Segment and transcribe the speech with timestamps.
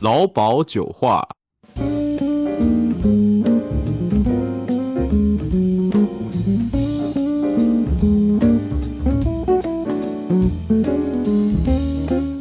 [0.00, 1.28] 劳保酒话。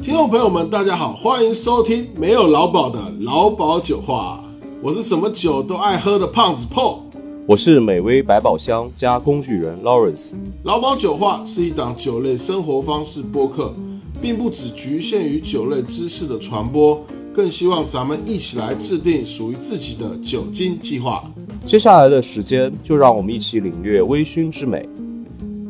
[0.02, 4.42] 听众朋友们，大家好，欢迎收听没有劳保的劳保酒话。
[4.82, 7.00] 我是什么酒都爱喝的胖子 Paul。
[7.46, 10.36] 我是美味百宝箱加工具人 Lawrence。
[10.64, 13.76] 劳保酒话是一档酒类生活方式播客，
[14.22, 21.24] 并不只局限于酒类知识的传播，更希望咱们一起来制定属于自己的酒精计划。
[21.66, 24.88] 接下来的时间，就让我们一起领略微醺之美。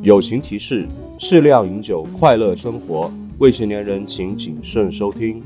[0.01, 0.87] 友情提示：
[1.17, 3.11] 适量饮酒，快乐生活。
[3.39, 5.41] 未成年人请谨慎收听。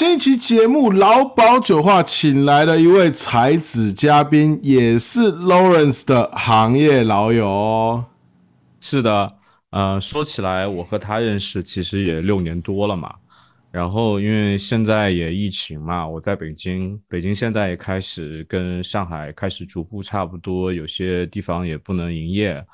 [0.00, 8.02] 我们的新一期节目《劳保酒话》请来了一位才子嘉宾，也是 Lawrence 的行业老友。
[8.80, 9.36] 是的，
[9.68, 13.14] 呃，说起来，我和他认识其实也六年多了嘛。
[13.70, 22.64] 然后因为现在也疫情嘛，我在北京，北京现在也开始跟上海开始逐步差不多，有些地方也不能营业。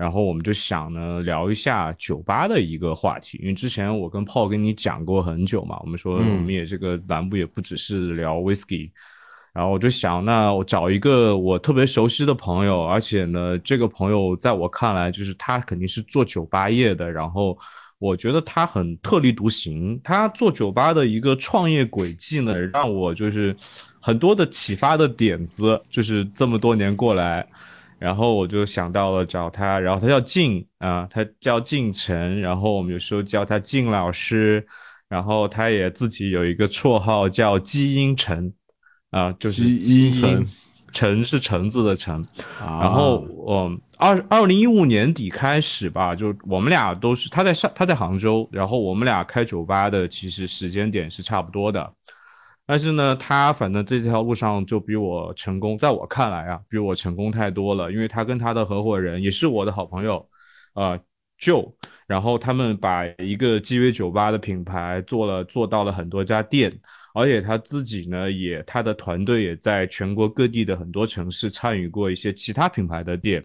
[0.00, 8.90] 然后我们就想呢，聊一下酒吧的一个话题，因为之前我跟炮跟你讲过很久嘛，我们说我们也这个栏目也不只是聊 whisky，
[9.52, 17.58] 然后我就想，那我找一个我特别熟悉的朋友，而且呢，这个朋友在我看来就是他肯定是做酒吧业的，然后
[17.98, 23.54] 我觉得他很特立独行，他做酒吧的一个创业轨迹呢，让我就是
[24.00, 27.46] 很多的启发的点子，就是这么多年过来。
[28.00, 34.66] 然后我就想到了找他，然后他叫静啊，他叫静晨，然后我们有时候叫他静老师，
[35.06, 38.50] 然后他也自己有一个绰号叫基因晨，
[39.10, 40.46] 啊，就是基因晨，
[40.90, 42.26] 晨是橙子的橙，
[42.58, 51.92] 然后我二二零一五年底开始吧，就我们俩都是他在上他在杭州，然后我们俩开酒吧的其实时间点是差不多的。
[52.70, 57.90] 但是呢，他反正这条路上就比我成功，在我看来啊，比我成功太多了。
[57.90, 60.24] 因为他跟他的合伙人也是我的好朋友，
[60.74, 60.96] 呃
[61.40, 61.74] ，Joe，
[62.06, 66.72] 然后他们把一个鸡尾酒吧的品牌做了，做到了很多家店，
[67.12, 73.44] 而且他自己呢，也他的团队也在全国各地的很多城市参与过一些其他品牌的店，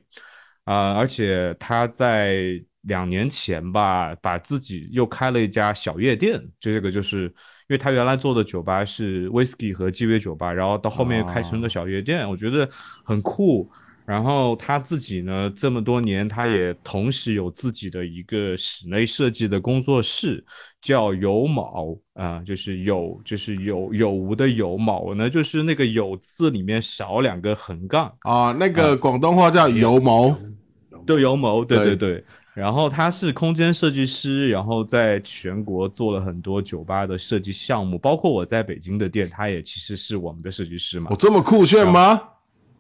[0.66, 7.34] 啊，而且他在两年前吧，把自己又开了一家小夜店，这个就是。
[7.68, 12.70] 因为他原来做的酒吧是 whisky 和鸡尾酒吧，然后到后面开成了小夜店，我觉得
[13.04, 13.70] 很酷。
[14.06, 20.46] 然后他自己呢，这么多年他也同时有自己的一个室内设计的工作室，
[20.80, 30.38] 叫有卯啊，就是有就是有有无的有卯呢，就是那个有字里面少两个横杠啊，那个广东话叫有谋，
[31.04, 32.24] 对有谋，对对对。
[32.56, 41.12] 然后他是空间设计师，然后在全国做了很多酒吧的设计项目，包括我在北京的店，他也其实是我们的设计师嘛。
[41.12, 42.22] 哦，这么酷炫吗？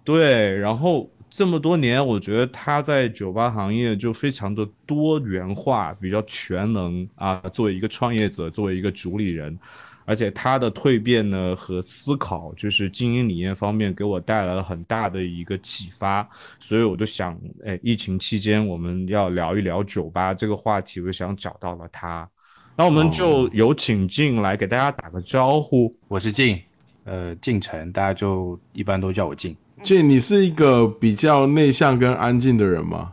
[0.06, 7.42] 对，然后这么多年，我觉得他在酒吧行业就非常的多元化，比较全能啊。
[7.52, 9.59] 作为一个创业者，作为一个主理人。
[10.08, 16.28] 而且他的蜕变呢和思考，就是经营理念方面给我带来了很大的一个启发，
[16.60, 17.36] 所以我就想，
[17.66, 22.30] 哎，疫情期间我们要聊一聊酒吧这个话题，我就想找到了他，
[22.76, 25.92] 那我们就有请静来给大家打个招呼。
[26.08, 26.62] 我是静，
[27.06, 29.58] 呃，静晨，大家就一般都叫我静。
[29.82, 33.12] 静，你是一个比较内向跟安静的人吗？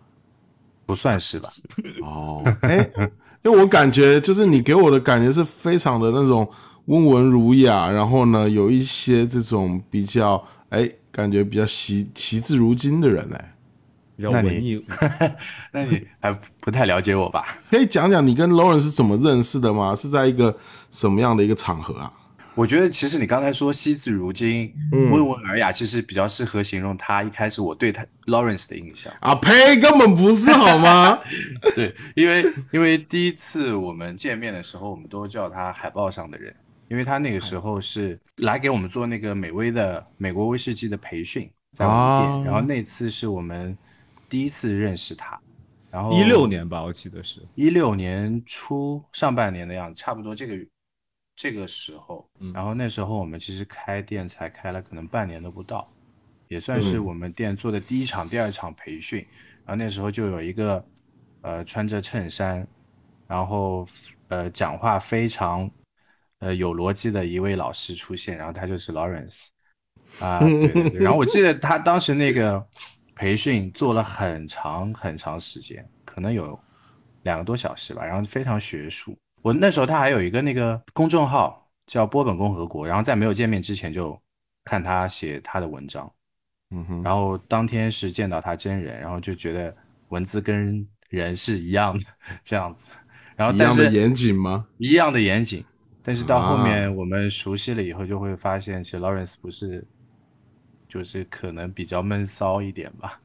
[0.85, 1.49] 不算是吧。
[2.03, 2.87] 哦，哎，
[3.43, 6.47] 因为我感觉就是你给我的感觉是非常的那种。
[6.87, 13.55] 温文儒雅，然后呢，有一些这种比较哎，感觉比较惜惜字如金的人哎，
[14.17, 14.84] 比较文艺。
[15.73, 17.44] 那你还不太了解我吧？
[17.70, 19.94] 可以讲讲你跟 Lauren 是怎么认识的吗？
[19.94, 20.56] 是在一个
[20.90, 22.12] 什么样的一个场合啊？
[22.55, 29.35] 我觉得其实你刚才说惜字如金、温文尔雅，其实比较适合形容他一开始我对他 Lawrence 的印象 啊。
[29.37, 31.19] 呸，根本不是好吗？
[31.75, 36.55] 对，因为因为第一次我们见面的时候，我们都叫他海报上的人。
[36.93, 43.75] 因为他那个时候是来给我们做那个美威的美国威士忌的培训，在我们店，然后那次是我们
[44.29, 45.41] 第一次认识他，
[45.91, 47.41] 然后一六年吧，我记得是。
[47.55, 50.67] 一六年初上半年的样子，差不多这个
[51.35, 55.91] 这个时候，然后那时候我们其实开店才开了可能半年都不到，
[56.49, 59.27] 也算是我们店做的第一场、第二场培训。
[59.65, 60.85] 然后那时候就有一个
[61.41, 62.69] 呃穿着衬衫，
[63.27, 63.87] 然后
[64.29, 65.71] 呃讲话非常
[66.43, 69.47] 呃有逻辑的一位老师出现，然后他就是 Lawrence
[70.21, 71.00] 啊，对对对。
[71.00, 72.62] 然后我记得他当时那个
[73.15, 76.59] 培训做了很长很长时间，可能有
[77.23, 79.17] 两个多小时吧，然后非常学术。
[79.41, 84.21] 我那时候他还有一个那个公众号叫波本共和国，然后在没有见面之前就
[84.65, 86.12] 看他写他的文章。
[86.75, 89.77] 嗯哼，然后当天是见到他真人，然后就觉得
[90.09, 92.05] 文字跟人是一样的
[92.43, 92.93] 这样子，
[93.37, 94.67] 然后一样的严谨吗？
[94.79, 95.62] 一样的严谨，
[96.02, 99.87] 但是到后面我们熟悉了以后，就会发现其实 Lawrence 不是，
[100.88, 103.20] 就是可能比较闷骚一点吧，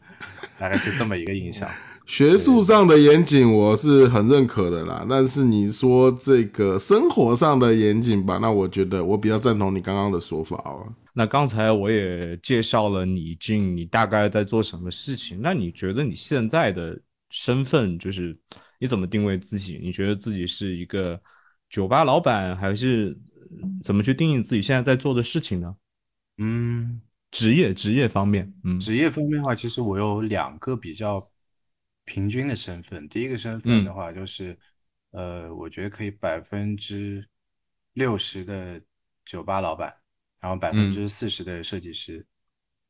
[0.59, 1.69] 大概是这么一个印象。
[2.07, 10.87] 学术上的严谨我是很认可的啦，但是你说这个生活上的严谨吧，那我觉得我比较赞同你刚刚的说法哦。
[11.11, 15.39] 那刚才我也介绍了你进，你大概在做什么事情？
[15.41, 16.97] 那你觉得你现在的
[17.29, 18.37] 身份就是
[18.79, 19.77] 你怎么定位自己？
[19.83, 21.19] 你觉得自己是一个
[21.69, 23.17] 酒吧老板，还是
[23.83, 25.75] 怎么去定义自己现在在做的事情呢？
[26.37, 31.29] 嗯，职业职业方面，嗯，职业方面的话，其实我有两个比较。
[32.09, 34.57] 平均的身份，第一个身份的话就是，
[35.11, 37.27] 呃，我觉得可以百分之
[37.95, 38.81] 六十的
[39.25, 39.93] 酒吧老板，
[40.39, 42.25] 然后百分之四十的设计师。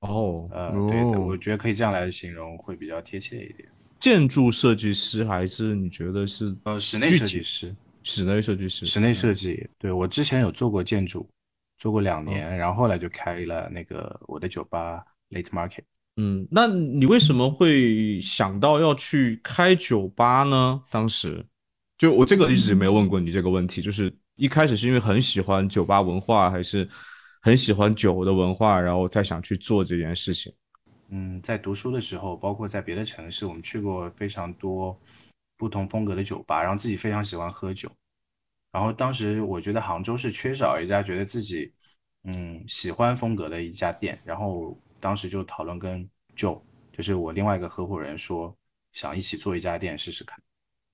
[0.01, 3.67] 哦，呃，对的，我觉得可以这样来形容会比较贴切一点。
[3.99, 7.75] 建筑设计师还是你觉得是呃室内设计师？
[8.07, 9.69] 室内设计师，室内设计。
[9.77, 11.29] 对我之前有做过建筑，
[11.77, 15.83] 做过两年，然后后来就开了那个我的酒吧 Late Market。
[16.15, 20.81] 嗯，那你为什么会想到要去开酒吧呢？
[20.89, 21.45] 当时，
[21.97, 26.87] 就我这个一直没有问过你这个问题，就是一开始是因为很喜欢酒吧文化，还是
[27.41, 30.51] 很喜欢酒的文化，然后才想去做这件事情？
[31.09, 34.97] 嗯，在读书的时候，包括在别的城市，我们去过非常多
[35.57, 37.91] 不同风格的酒吧，然后自己非常喜欢喝酒，
[38.71, 41.73] 然后当时我觉得杭州是缺少一家觉得自己
[42.23, 44.79] 嗯喜欢风格的一家店，然后。
[44.99, 46.59] 当时就讨论跟 Joe，
[46.91, 48.57] 就是我另外一个合伙人说，
[48.93, 50.41] 想一起做一家店试试看。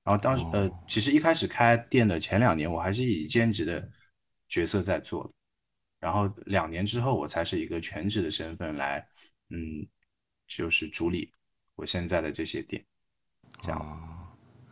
[0.03, 3.89] 然后当时呃，其实一开始开店的前两年，我还是以兼职的
[4.49, 5.29] 角色在做的。
[6.01, 9.07] 然后两年之后，我才是一个全职的身份来，
[9.51, 9.87] 嗯，
[10.47, 11.33] 就是主理
[11.75, 12.85] 我现在的这些店。
[13.61, 14.12] 这样，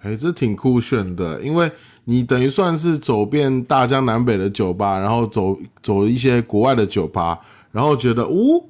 [0.01, 1.71] 哎，这挺酷炫的，因为
[2.06, 7.39] 你等于算是走遍大江南北的酒吧，然后走走一些国外的酒吧，
[7.71, 8.68] 然后觉得，呜。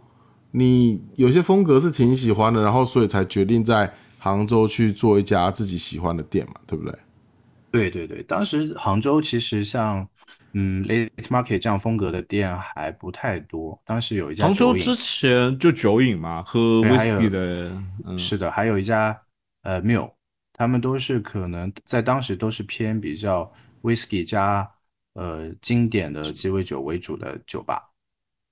[0.54, 3.90] 你有些风格是挺喜欢的，然后所以才决定在
[4.20, 6.94] 杭州去做一家自己喜欢的店嘛，对不对？
[7.72, 10.06] 对对对，当时杭州其实像
[10.52, 13.80] 嗯 Late Market 这样风格的店还不太多。
[13.86, 17.72] 当时有一家杭州之前就酒饮嘛，喝 whisky 的，
[18.18, 19.18] 是的，还有一家
[19.64, 20.12] 呃 Mill，
[20.62, 24.72] 他们都是可能在当时都是偏比较 whisky 加
[25.14, 27.82] 呃经典的鸡尾酒为主的酒吧。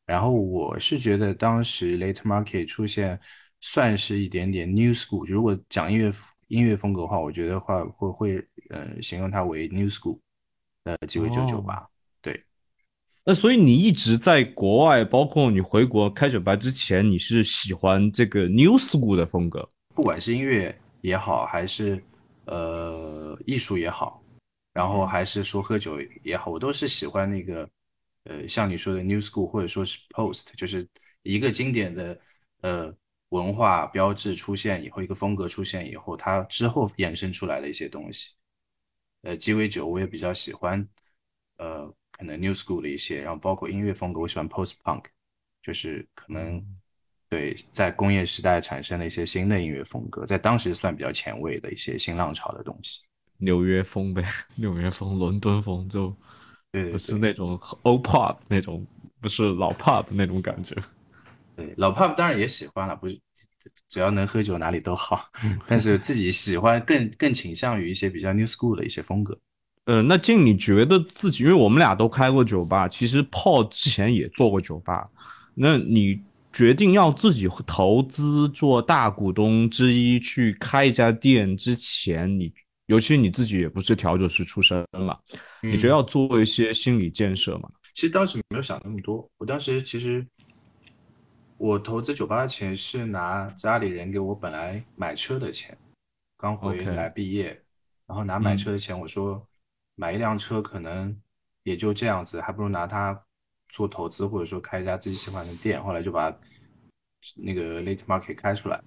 [0.08, 3.20] 然后我是觉得当时 Late Market 出现
[3.62, 6.12] 算是一点点 New School，如果讲音乐
[6.48, 10.18] 音乐风格的话，我觉得话会会呃形容它为 New School
[10.84, 11.88] 的鸡尾酒酒吧。
[12.24, 12.44] 对，
[13.24, 22.04] 那所以你一直在国外，包括你回国开酒吧之前，你是喜欢这个 New School 的风格，不管是音乐也好，还是
[22.46, 24.24] 呃艺术也好，
[24.74, 27.70] 然后还是说喝酒也好，我都是喜欢那个。
[28.26, 30.88] 呃，像你说的 New School 或者说是 Post，就是
[31.24, 32.20] 一个经典的
[32.62, 32.94] 呃
[33.30, 38.32] 文化标志出现以后，一个风格出现以后，它之后衍生出来的一些东西。
[39.22, 40.86] 呃，鸡尾酒我也比较喜欢，
[41.58, 45.06] 呃，可能 New School 的一些，然后包括音乐风格，我喜欢 Post Punk，
[45.64, 46.64] 就是可能
[47.30, 53.00] 对在工业时代产生了一些新的音乐风格，在当时算比较前卫的一些新浪潮的东西。
[53.38, 54.24] 纽约风呗，
[54.56, 56.16] 纽约风、伦敦风就。
[56.72, 58.86] 对，不是那种 old pop 那种，
[59.20, 60.76] 不是老 pop 那种感觉。
[61.56, 63.20] 对，老 pop 当然也喜欢了，不是，
[63.88, 65.32] 只要能喝酒哪里都好。
[65.66, 69.36] 但是自己喜欢更更倾向于一些比较 new school 的一些风格。
[69.86, 75.10] 呃，那静，你觉得自己，因为我们俩都开过酒吧，其实 Paul 之前也做过酒吧。
[75.56, 82.54] 那你决定要自己投资做大股东之一去开一家店之前，你
[82.88, 85.18] 尤其你自己也不是调酒师出身嘛？
[85.62, 87.70] 你觉得要做一些心理建设吗？
[87.94, 89.30] 其实当时没有想那么多。
[89.38, 90.26] 我当时其实
[91.58, 95.78] 我投资酒吧的钱是拿家里人给我本来买车的钱，
[96.38, 97.62] 刚回来毕业，
[98.08, 99.46] 然后拿买车的钱，我说
[99.96, 101.16] 买一辆车可能
[101.64, 103.22] 也就这样子，还不如拿它
[103.70, 105.82] 做投资，或者说开一家自己喜欢的店。
[105.82, 106.36] 后来就把
[107.36, 108.82] 那个 Late Market 开出来，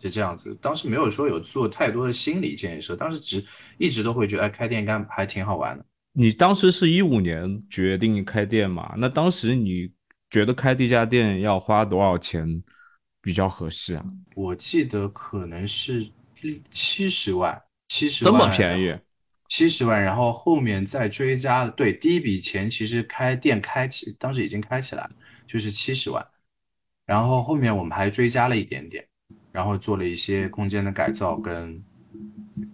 [0.00, 0.56] 是这样子。
[0.60, 3.44] 当时没有说有做太多的心理建设，当时只
[3.78, 5.84] 一直都会觉得，哎，开店应该还挺好玩的。
[6.12, 8.94] 你当时是一五年决定开店嘛？
[8.96, 9.90] 那当时你
[10.30, 12.62] 觉得开第一家店要花多少钱
[13.22, 14.04] 比较合适啊？
[14.34, 16.06] 我记得可能是
[16.70, 18.96] 七十万，七十这么便宜，
[19.48, 25.10] 七十万，然后后面再追加，对，第一笔钱其实开店开起，当时已经开起来了，
[25.46, 26.24] 就是七十万，
[27.06, 29.02] 然后后面我们还追加了一点点，
[29.50, 31.82] 然后做了一些空间的改造跟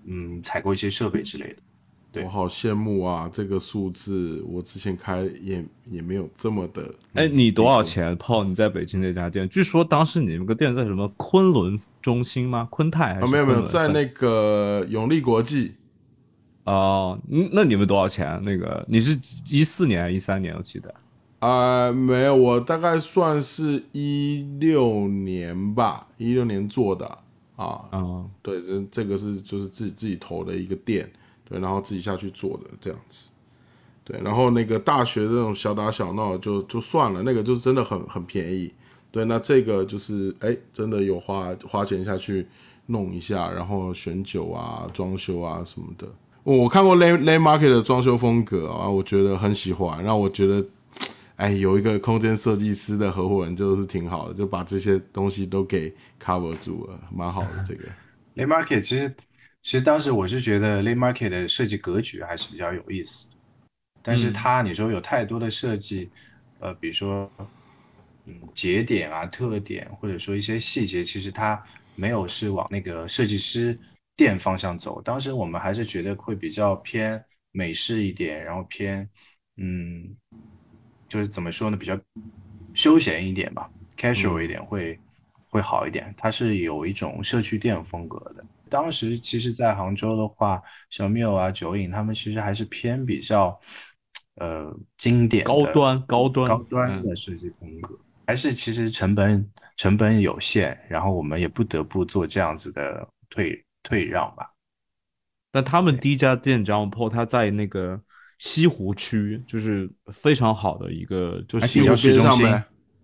[0.04, 1.56] 嗯采购一些设备之类的。
[2.24, 3.28] 我好羡慕啊！
[3.32, 6.94] 这个数字我之前开也也没有这么的。
[7.14, 8.16] 哎，你多少钱？
[8.16, 9.48] 泡你在北京那家店？
[9.48, 12.68] 据说当时你们个店在什么昆仑中心吗？
[12.70, 13.14] 昆泰？
[13.14, 15.74] 啊，没有没有，在那个永利国际。
[16.64, 17.18] 哦，
[17.52, 18.40] 那你们多少钱？
[18.44, 19.18] 那个你是
[19.49, 20.54] 一四年、一三年？
[20.56, 20.94] 我记得。
[21.38, 27.06] 啊，没有，我大概算是一六年吧，一六年做的
[27.56, 27.80] 啊。
[27.92, 31.11] 嗯，对，这这个是就是自己自己投的一个店。
[31.47, 33.28] 对，然后自己下去做的这样子，
[34.02, 38.73] 对，然后那个大学这种小打小闹就就算了，那个就是真的很很便宜，
[39.11, 42.47] 对，那这个就是哎，真的有花花钱下去
[42.87, 46.09] 弄一下，然后选酒啊、装修啊什么的。
[46.44, 50.64] 我看过 Lay Lay Market 的装修风格啊，我觉得很喜欢，让我觉得
[51.36, 57.64] 哎，有一个空间设计师的合伙人就是挺好的，就把这些东西都给 cover 住了，蛮好的。
[57.66, 57.88] 这个
[58.36, 59.12] Lay Market 其实。
[59.62, 63.30] 其实当时我是觉得 Lay Market 的设计格局还是比较有意思，
[64.02, 66.10] 但是它你说有太多的设计，
[66.60, 67.30] 呃，比如说
[68.26, 71.58] 嗯节点啊、特点，或者说一些细节，其实它
[71.94, 73.74] 没有是往那个设计师
[74.16, 75.00] 店方向走。
[75.02, 79.09] 当时我们还是觉得会比较偏美式一点，然后偏
[79.56, 80.16] 嗯，
[81.09, 81.99] 就是怎么说呢，比较
[82.75, 84.99] 休闲一点吧，casual 一点会
[85.49, 86.12] 会好一点。
[86.16, 88.44] 它是有一种社区店风格的。
[88.68, 93.56] 当时其实，在杭州的话，小缪啊、酒饮他们其实还是偏比较，
[94.37, 104.50] 呃，经典、高端、高端、高端的设计风格，还是其实成本成本有限，然后我们也不得不做这样子的退退让吧。
[105.52, 108.00] 但他们第一家店 John Paul，他在那个
[108.40, 112.44] 西湖区，就是非常好的一个，就西湖市中心。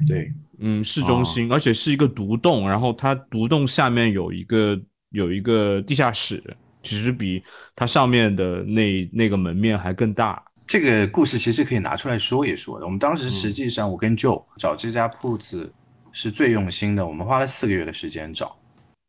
[0.08, 4.76] 对，嗯，市中心，而且是一个独栋，然后它独栋下面有一个。
[5.12, 6.40] 有一个地下室，
[6.84, 7.42] 其实比
[7.74, 10.40] 它上面的那那个门面还更大。
[10.68, 12.86] 这个故事其实可以拿出来说一说的。
[12.86, 15.74] 我们当时实际上，我跟 Joe 找这家铺子
[16.12, 17.04] 是最用心的。
[17.04, 18.56] 我们花了四个月的时间找，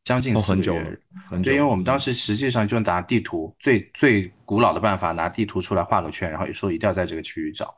[0.03, 0.99] 将近四个月。
[1.29, 7.75] 很久，因为我们当时实际上就拿地图，最最古老的办法，拿地图出来画个圈，然后说一定要在这个区域找。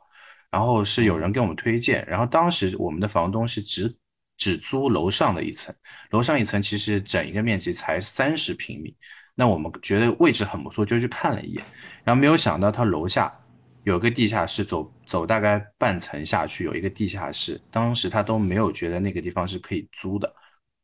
[0.50, 3.92] 然后是有人给我们推荐，然后当时我们的房东是只
[4.36, 5.74] 只租楼上的一层，
[6.10, 8.96] 楼上一层其实整一个面积才三十平米，
[9.34, 11.64] 那我们觉得位置很不错，就去看了一眼，
[12.04, 13.36] 然后没有想到他楼下
[13.82, 20.32] 有个地下室，走走大概半层下去有一个地下室，当时他都没有觉得那个地方是可以租的，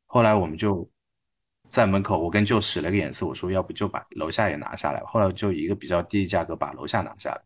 [0.07, 0.91] 后来我们就
[1.71, 7.41] 在门口，我跟舅使了个眼色，我说要不就把楼下也拿下来，后来就以一个比较低的价格把楼下拿下来，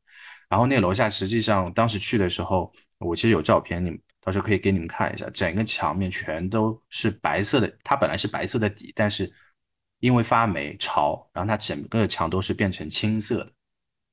[0.49, 4.01] 然后那个楼下实际上当时去的时候，我其实有照片，你们。
[4.27, 7.71] 到时候可以给你们看一下，整个墙面全都是白色的。
[7.83, 9.31] 它本来是白色的底，但是
[10.01, 13.53] 因为发霉潮，然后它整个墙都是变成青色的，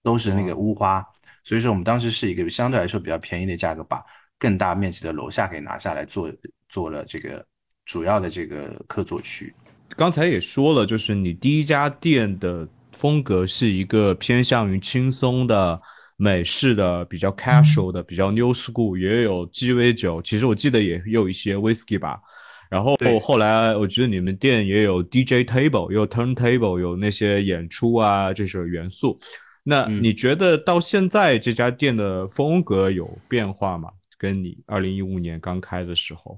[0.03, 1.01] 都是那个乌花。
[1.45, 4.03] 所以说我们当时是一个相对来说比较便宜的价格，把
[4.37, 6.29] 更大面积的楼下给拿下来做
[6.67, 7.47] 做了这个
[7.85, 9.55] 主要的这个客座区。
[9.95, 15.81] 刚才也说了，就是你第一家店的风格是一个偏向于轻松的。
[16.17, 22.19] 美式的比较 casual 的比较 new school 也有鸡尾酒，其实我记得也有一些 whisky 吧。
[22.69, 29.19] 然后后来我觉得你们店也有 DJ table，有 turntable，有那些演出啊这些元素。
[29.63, 33.89] 那你觉得到现在这家店的风格有变化吗？
[34.19, 36.37] 跟你二零一五年刚开的时候？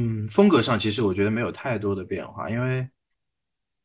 [0.00, 2.88] 嗯，风格上其实我觉得没有太多的变化，因为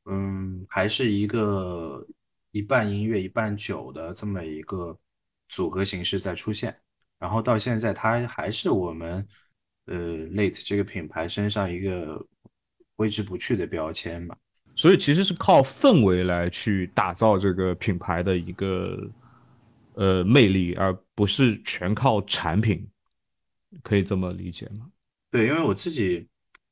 [0.06, 2.06] 嗯还是一个。
[2.52, 4.98] 一半音乐一半酒的这么一个
[5.50, 6.74] 组合形式在出现，
[7.20, 9.28] 然后到现在它还是我们
[9.88, 9.98] 呃
[10.30, 12.26] Late 这个品牌身上一个
[12.96, 14.38] 挥之不去的标签吧。
[14.74, 19.06] 所以其实是靠氛围来去打造这个品牌的一个
[19.96, 22.88] 呃魅力，而不是全靠产品，
[23.84, 24.88] 可以这么理解吗？
[25.36, 26.28] 对，因为我自己。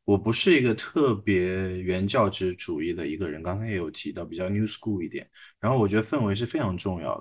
[0.05, 5.25] 我不是一个特别原教旨主义的一个人，刚才也有提到比较 new school 一点。
[5.61, 7.17] 然后我觉得氛围是非常重要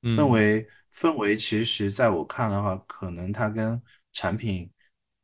[0.00, 3.78] 的，氛围氛围其实在我看的话，可能它跟
[4.14, 4.70] 产品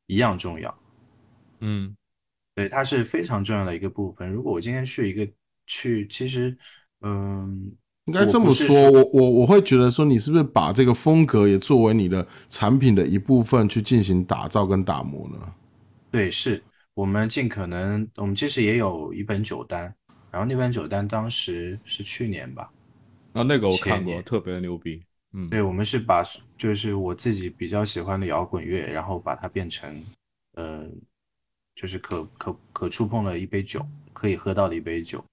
[0.08, 0.78] 一样重要。
[1.60, 1.96] 嗯，
[2.54, 4.30] 对，它是非常重要的一个部分。
[4.30, 5.26] 如果我今天去一个
[5.66, 6.54] 去，其实，
[7.00, 7.74] 嗯，
[8.10, 15.38] 应该这么说，我我我会觉得说，你是不是把这个风格也作为你的产品的一部分去进行打造跟打磨呢？
[16.10, 16.60] 对，是
[16.92, 19.82] 我们尽可能，我们其实也有一本酒单，
[20.32, 22.68] 然后那本酒单当时是去年吧，
[23.32, 25.00] 啊，那个我看过，特别牛逼。
[25.32, 26.24] 嗯，对，我们是把
[26.58, 30.04] 就是我自己比较喜欢的摇滚乐，然后把它变成，
[30.56, 30.90] 嗯，
[31.76, 35.24] 就是可可可触碰的一杯酒，可以喝到的一杯酒。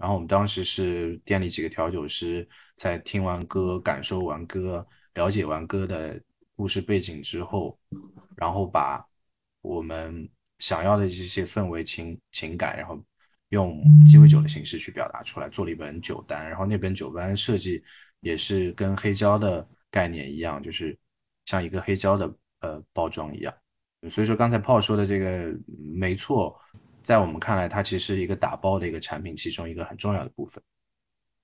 [0.00, 6.18] 然后我们当时是店里几个调酒师在听完歌、感受完歌、了解完歌的
[6.56, 7.78] 故事背景之后，
[8.34, 9.06] 然后把
[9.60, 10.26] 我们
[10.58, 12.98] 想要的这些氛围、情情感，然后
[13.50, 16.48] 用鸡尾酒的形式去表达出来，做了一本酒单。
[16.48, 17.80] 然后那本酒单设计。
[18.22, 20.94] 也是跟黑胶的概念一样，就是
[21.46, 22.30] 像一个黑胶的
[22.60, 23.54] 呃包装一样。
[24.10, 25.50] 所以说刚才炮说的这个
[25.94, 26.54] 没错，
[27.02, 30.62] 在我们看来，它其实是一个打包的一个产品，其中一个很重要的部分。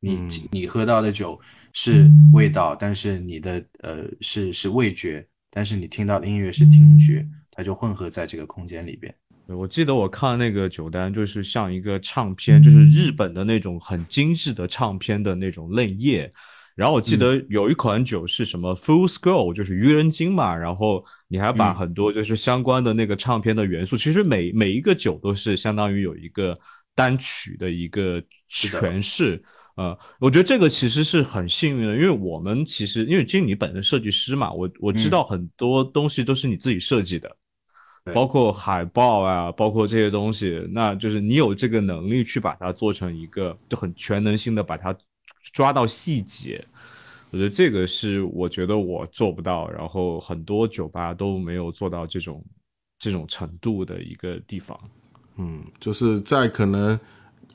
[0.00, 1.40] 你你喝到的酒
[1.72, 9.12] 是味道，但是你的呃是是味觉，但是你听到的音乐是听觉，它就混合在这个空间里边。
[9.46, 16.32] 我记得我看那个酒单，就是像一个唱片，就是日本的那种很精致的唱片的那种内页。
[16.76, 20.54] 然后我记得有一款酒是什么 Full Scroll，就是愚人金嘛。
[20.54, 26.56] 然后你还把很多就是相关的那个唱片的元素，其实每每一个酒都是相当于有一个
[26.94, 29.42] 单曲的一个诠释。
[29.76, 37.34] 呃，我觉得这个其实是很幸运的，因为我们其实因为经理本身设计师嘛，我我知道很多东西都是你自己设计的，
[38.12, 44.94] 包括海报啊，包括这些东西，那就是你有这个能力去把它做成一个就很全能性的把它。
[45.52, 46.64] 抓到细节，
[47.30, 52.44] 我觉得这个是我觉得我做不到，然后很多酒吧都没有做到这种
[52.98, 54.78] 这种程度的一个地方。
[55.36, 56.98] 嗯，就是在可能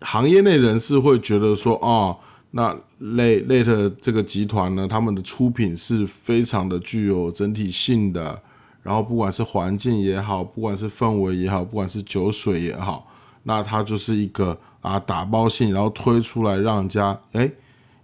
[0.01, 2.17] 行业内人士会觉得说，哦，
[2.51, 8.41] 那 Late Late 这个集团呢，他们的出品是非常的具有整体性的，
[8.83, 13.11] 然后不管是环境也好，不管是氛围也好，不管是酒水也好，
[13.43, 17.51] 那它就是一个啊打包性，然后推出来让人家哎。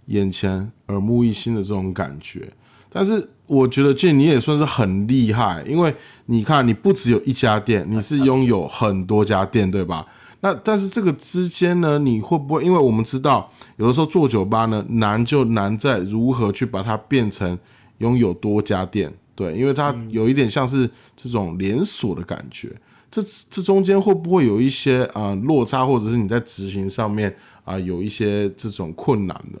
[0.08, 2.52] 眼前耳目一新的这种感觉，
[2.90, 5.94] 但是我觉得这你也算是很厉害，因为
[6.26, 10.06] 你看你不只有一家店，你是拥有很多家店，对吧？
[10.40, 12.64] 那但是这个之间呢，你会不会？
[12.64, 17.58] 因为我们知道，有的时候做酒吧呢，难就难在如何去把它变成
[17.98, 22.70] 拥有多家店，对，因为它有一点像是这种连锁的感觉，
[23.10, 29.58] 这这中间会不会有一些啊落差，或者是你在执行上面啊有一些这种困难的？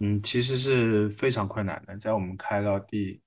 [0.00, 1.96] 嗯，其实是非常困难的。
[1.96, 3.20] 在我们开到第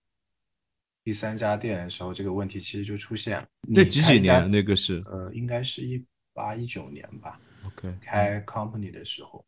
[1.04, 3.48] 第三家店的时候，这个问题其实就出现了。
[3.68, 4.50] 那几几年？
[4.50, 6.04] 那个是呃，应该是一
[6.34, 7.40] 八一九年吧。
[7.66, 9.44] OK，开 company 的时候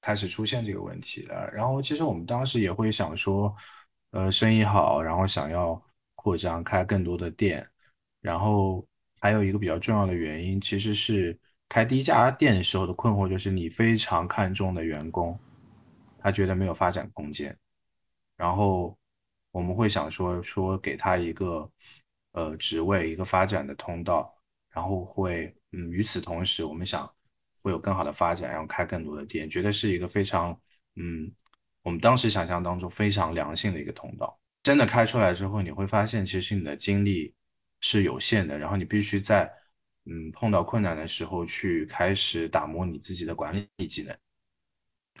[0.00, 1.50] 开始出现这个问题了。
[1.52, 3.54] 然后其实我们当时也会想说，
[4.12, 5.80] 呃，生意好，然后想要
[6.14, 7.66] 扩张，开更多的店。
[8.20, 8.86] 然后
[9.20, 15.38] 还有一个比较重要的原因，其实是开第一家店的时候的困惑，就是你非常看重的员工。
[16.28, 17.56] 他觉得没有发展空间，
[18.36, 18.94] 然后
[19.50, 21.70] 我们会想说说给他一个
[22.32, 24.30] 呃职位，一个发展的通道，
[24.68, 27.10] 然后会嗯与此同时，我们想
[27.62, 30.50] 会有更好的发展，然后开更多的店，觉得是一个非常
[30.96, 31.32] 嗯
[31.82, 34.38] 我们当时想象当中非常良性的一个通道。
[34.62, 37.34] 真的开出来之后，你会发现其实你的精力
[37.80, 39.50] 是有限的，然后你必须在
[40.04, 44.14] 嗯碰到困难的时候去开始打磨你自己的管理技能。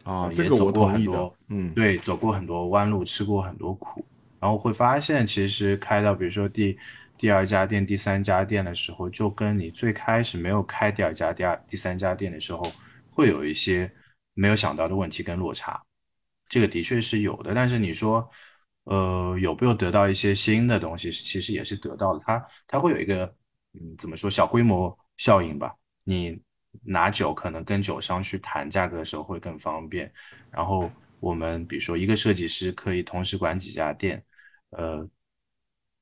[0.04, 1.32] 啊，这个我同意的。
[1.48, 4.04] 嗯，对，走过很多弯路，吃过很多苦，
[4.40, 6.78] 然后会发现，其实开到比如说第
[7.16, 12.62] 第二家店、第三家店的时候，就跟你最开始没有开第二家、第二、第三家店的时候，
[13.10, 13.90] 会有一些
[14.34, 15.82] 没有想到的问题跟落差。
[16.48, 18.26] 这个的确是有的，但是你说，
[18.84, 21.10] 呃，有没有得到一些新的东西？
[21.10, 22.20] 其实也是得到的。
[22.24, 23.26] 它它会有一个，
[23.74, 25.74] 嗯，怎么说，小规模效应吧？
[26.04, 26.40] 你。
[26.82, 30.12] 拿酒可能跟酒商去谈价格的时候会更方便，
[30.50, 34.22] 然后我们比如说一个设计师可以同时管几家店，
[34.70, 35.08] 呃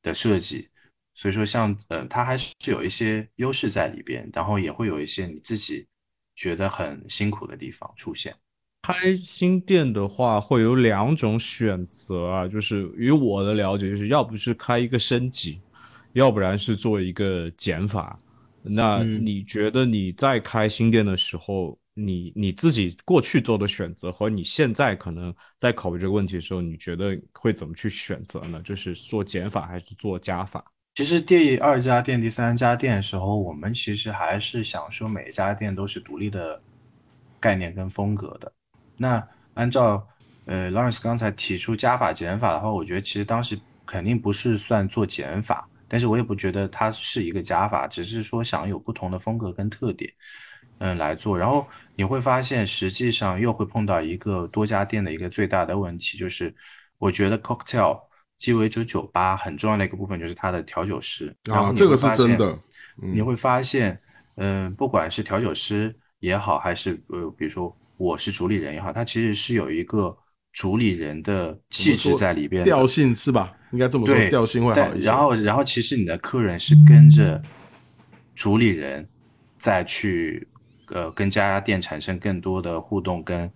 [0.02, 0.68] 的设计，
[1.14, 5.86] 所以说像呃它还是有一些优势在里边，然后也会有一些你自己
[6.34, 8.34] 觉得很辛苦的地方出现。
[8.82, 15.60] 开新店的话会有两种选择啊，就是以我的了解，就是要不是开一个升级，
[16.12, 18.16] 要不然是做一个减法。
[18.68, 28.60] 那你觉得你在开新店的时候，你你自己过去做的选择和你现在可能在考虑这个问题的时候，你觉得会怎么去选择呢？
[28.62, 30.64] 就是做减法还是做加法？
[30.94, 36.60] 其实第二家店、第三家店的时候，我们其实还是想说每一家店都是独立的
[37.38, 38.50] 概念跟风格的。
[38.96, 39.22] 那
[39.54, 40.06] 按照
[40.46, 50.12] 呃 Lawrence 刚才提出加法减法的话，我觉得其实当时肯定不是算做减法，但是我也不觉得它是一个加法，只是说想有不同的风格跟特点，
[50.78, 51.36] 嗯来做。
[51.38, 56.54] 然后你会发现，实际上又会碰到一个多家店的一个最大的问题，就是
[56.98, 58.00] 我觉得 Cocktail。
[58.38, 62.54] 鸡尾酒酒吧很重要的一个部分就是它的调酒师啊，这个是真的。
[62.96, 63.98] 你会发现，
[64.34, 70.14] 嗯，不管是调酒师也好，还是呃，比如说我是主理人也好，他其实是有一个
[70.56, 73.52] 主理人的气质在里边，调性是吧？
[73.70, 75.06] 应该这么说，调性会好一些。
[75.06, 77.40] 然后，然后其实你的客人是跟着
[78.34, 79.06] 主理人
[79.58, 80.48] 再去
[80.88, 83.48] 呃跟这家店产生更多的互动跟。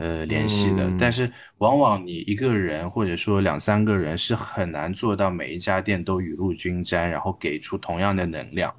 [0.00, 8.72] 呃，联系的，但是往往你一个人或者说两三个人是很难做到每一家店都雨露均沾，然后给出同样的能量。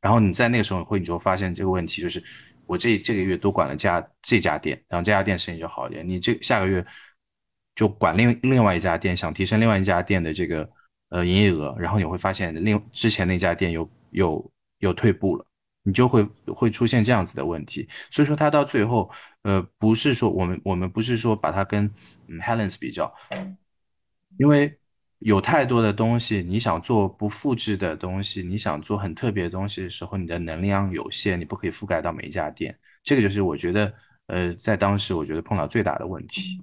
[0.00, 2.20] 然后你在那个时候会，你就发现这个问题就是，
[2.66, 6.04] 我这这个月多管了家这家店，然后这家店生意就好一点。
[6.04, 6.84] 你这下个月
[7.76, 10.68] 就管另另外一家店，想提升另外一家店的这个
[11.10, 15.46] 呃营业额，然后你会发现另之前那家店又又又退步了。
[15.88, 19.08] 你就会会出现这样子的问题，所以说他到最后，
[19.42, 21.84] 呃，不是说我们我们不是说把它跟
[22.26, 23.14] 嗯 Helen's 比较，
[24.36, 24.76] 因为
[25.20, 33.94] 有太多的东西，你想做不复制的东西，你想做很特别的东西的时候，你的能量有限，你不可以覆盖到每一家店，这个就是我觉得，
[34.28, 36.60] 呃，在当时我觉得碰到最大的问题。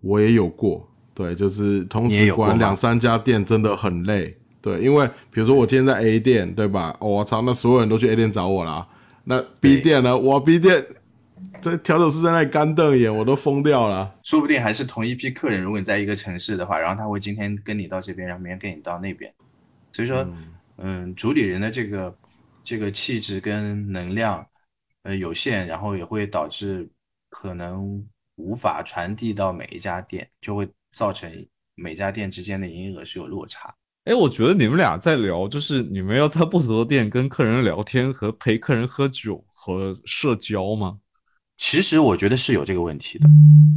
[0.00, 4.36] 我也有过，对，就是同时管两三家店真的很累。
[4.60, 6.96] 对，因为比如说我今天在 A 店，对吧？
[7.00, 8.88] 我操，那所有人都去 A 店找我了。
[9.24, 10.16] 那 B 店呢？
[10.16, 10.84] 我 B 店
[11.60, 14.14] 这调酒师在那里干瞪眼，我都疯掉了。
[14.22, 19.32] 说不定还是同一批客人，如果你在一个城市的话，然后他会今天跟你到这边，然后明天跟你到那边。
[19.92, 20.26] 所以说，
[20.78, 22.14] 嗯，主理人的这个
[22.62, 24.44] 这个气质跟能量
[25.04, 26.88] 呃有限，然后也会导致
[27.34, 28.00] 可能
[28.36, 31.28] 无法传递到每一家店，就会造成
[31.74, 33.74] 每家店之间的营业额是有落差。
[34.04, 41.00] 哎，我觉得你们俩在聊，就是你们要在不同的店跟客人聊天和陪客人喝酒和社交吗？
[41.56, 43.28] 其实我觉得是有这个问题的，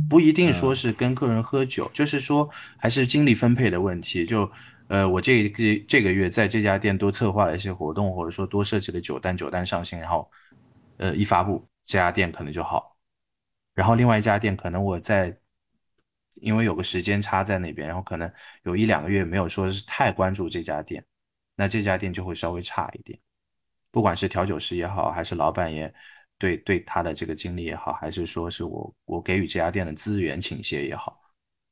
[0.08, 4.24] 不一定说是跟客人喝酒，就是说还是精力分配的问题。
[4.24, 4.48] 就
[4.88, 10.30] 呃，我这个这个月在这家店多策划了一些活动，或者说多设计了酒单，酒单上新，然后
[10.98, 12.97] 呃一发布，这家店可能就好。
[13.78, 15.38] 然后另外一家店可能我在。
[16.40, 21.04] 因为有个时间差在那边，然后可能有一两个月没有说是太关注这家店，
[21.56, 23.20] 那这家店就会稍微差一点。
[23.90, 25.92] 不管是调酒师也好，还是老板也
[26.38, 31.20] 对对他的这个经历也好，还是说是我我给予这家店的资源倾斜也好，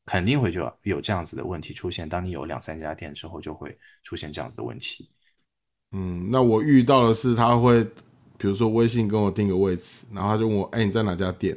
[0.07, 2.09] 肯定会就有这样子的问题出现。
[2.09, 5.11] 当你有两三家店之后，就会出现这样子的问题。
[5.91, 7.83] 嗯，那我遇到的是他会，
[8.39, 11.55] 比如说微信跟我定个位置，然后他就问我，哎，你在哪家店？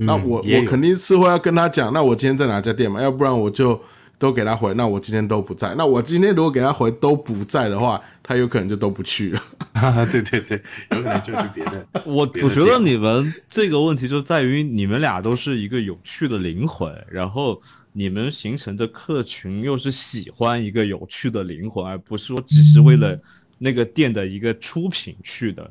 [0.00, 3.02] 那我我肯定是会要跟他讲，那我今天在哪家店嘛？
[3.02, 3.78] 要不然我就
[4.18, 5.74] 都给他回，那我今天都不在。
[5.76, 9.42] 那我今天如果给他回都不在的话，他有可能就都不去了。
[10.10, 11.86] 对对对，有可能就去别的。
[12.06, 17.60] 我我觉得你们这个问题就在于你们俩都是一个有趣的灵魂，然后
[17.92, 23.18] 你们形成的客群又是喜欢一个有趣的灵魂，而不是说只是为了
[23.58, 25.70] 那个店的一个出品去的。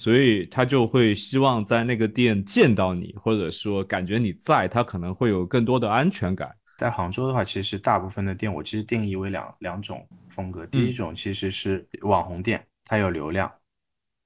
[0.00, 6.50] 所以他就会希望在那个店见到你，或者说感觉你在，他可能会有更多的安全感。
[6.78, 10.64] 在杭州的话，其实大部分的店我其实定义为两两种风格。
[10.64, 13.52] 第一种其实是网红店，它有流量，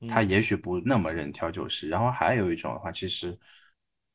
[0.09, 1.89] 它也许不那么认调酒师。
[1.89, 3.37] 然后还有一种的话，其实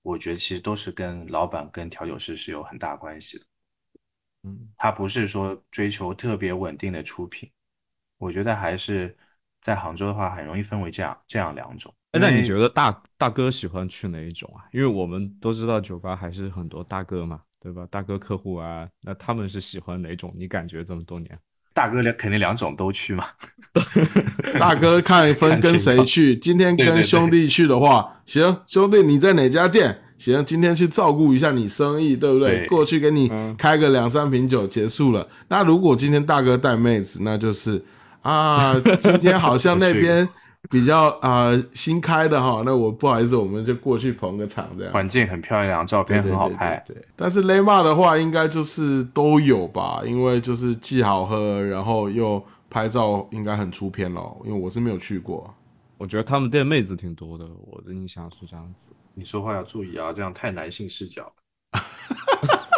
[0.01, 3.43] 我觉得其实都是跟老板跟调酒师是有很大关系的。
[4.43, 7.51] 嗯，他不是说追求特别稳定的出品，
[8.17, 9.13] 我觉得还是。
[9.61, 11.93] 在杭州的话，很容易分为这样这样两种。
[12.11, 14.65] 哎，那你觉得大大哥喜欢去哪一种啊？
[14.71, 17.85] 因为我们都知道酒吧还是很多大哥嘛，对吧？
[17.91, 20.33] 大哥客户啊，那他们是喜欢哪种？
[20.35, 21.37] 你感觉这么多年，
[21.71, 23.25] 大哥两肯定两种都去嘛。
[24.57, 29.95] 大哥看分跟谁去，今天跟兄弟去的话，行，兄弟你在哪家店？
[30.17, 32.65] 行，今天去照顾一下你生意，对不对？
[32.65, 35.29] 过去给你开个两三瓶酒，结束了。
[35.47, 37.85] 那如果今天大哥带妹子，那就是。
[38.29, 40.27] 啊，今天好像那边
[40.69, 44.93] 比较啊新开的哈，那我不好意思，我们就过去捧个场这样。
[44.93, 46.83] 环境很漂亮，照片很好拍。
[46.85, 54.39] 对，但是雷马的话，应该就是都有吧，因为就是既好喝，然后又拍照，应该很出片咯。
[54.45, 55.51] 因为我是没有去过，
[55.97, 58.91] 我觉得他们店妹子挺多的，我的印象是这样子。
[59.15, 61.31] 你说话要注意啊，这样太男性视角。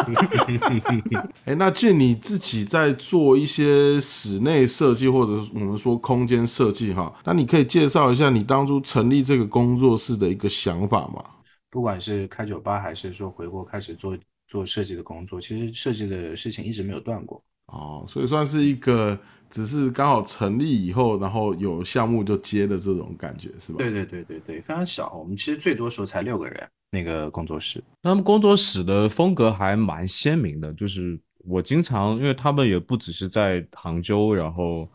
[1.45, 11.23] 哎，那见你自己在做一些室内设计，或者我们说空间设计哈，那你可以介绍一下你当初成立这个工作室的一个想法吗？
[11.69, 14.17] 不管是开酒吧，还是说回国开始做
[14.47, 17.41] 做设计的工作，其实设计的事情一直没有断过。
[17.67, 19.17] 哦，所以算是一个，
[19.49, 23.77] 只是刚好成立以后，然后有项目就接的这种感觉，是吧？
[23.77, 25.13] 对对对对对，非常小。
[25.13, 27.83] 我们其实最多时候才六个人，那个工作室。
[28.03, 34.87] 他们工作室的风格还蛮鲜明的，就是我经常，因为他们也不只是在杭州，然后。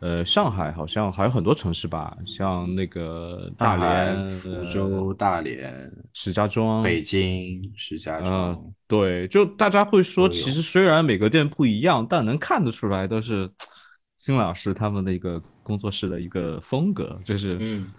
[0.00, 8.62] 呃，上海好像还有很多城市吧，像那个大连、福州、大连、石家庄、北京、石家庄。
[8.86, 13.50] 对，就大家会说，其实虽然每个店不一样，但能看得出来都是
[14.18, 17.90] 金老师他们的一个工作室的一个风格，就是嗯，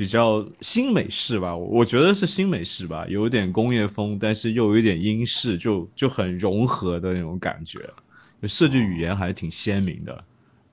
[0.00, 1.54] 比较新美式吧。
[1.54, 7.78] 我觉得是新美式吧，有点工业风，但是又有一点英式，就就很融合的那种感觉。
[8.44, 10.24] 设计语言还挺鲜明的。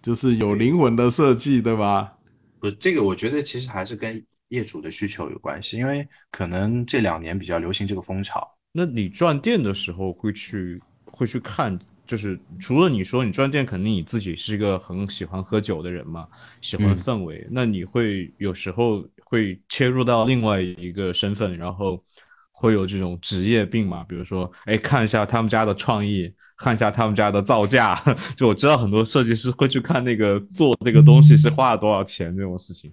[0.02, 2.14] 就是有灵魂的设计，对吧？
[2.58, 8.50] 不，这个我觉得其实还是跟业主的需求有关系，因为可能这两年比较流行这个风潮。
[8.72, 16.26] 那你转店的时候会去会去看，就是除了你说你转店，肯定你自己是一个很喜欢喝酒的人嘛，
[16.62, 17.46] 喜欢氛围。
[17.52, 22.04] 那你会有时候会切入到另外一个身份，然后
[22.52, 24.04] 会有这种职业病嘛？
[24.08, 26.34] 比如说，哎，看一下他们家的创意。
[26.60, 27.94] 看一下他们家的造价，
[28.36, 32.92] 就我知道很多设计师会去看那个做这个东西是花了多少钱这种事情，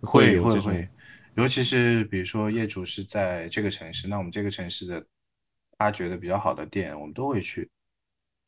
[0.00, 0.88] 会会会，
[1.34, 5.04] 尤其是比如说业主是在这个城市，那我们这个城市的
[5.76, 7.68] 他觉得比较好的店，我们都会去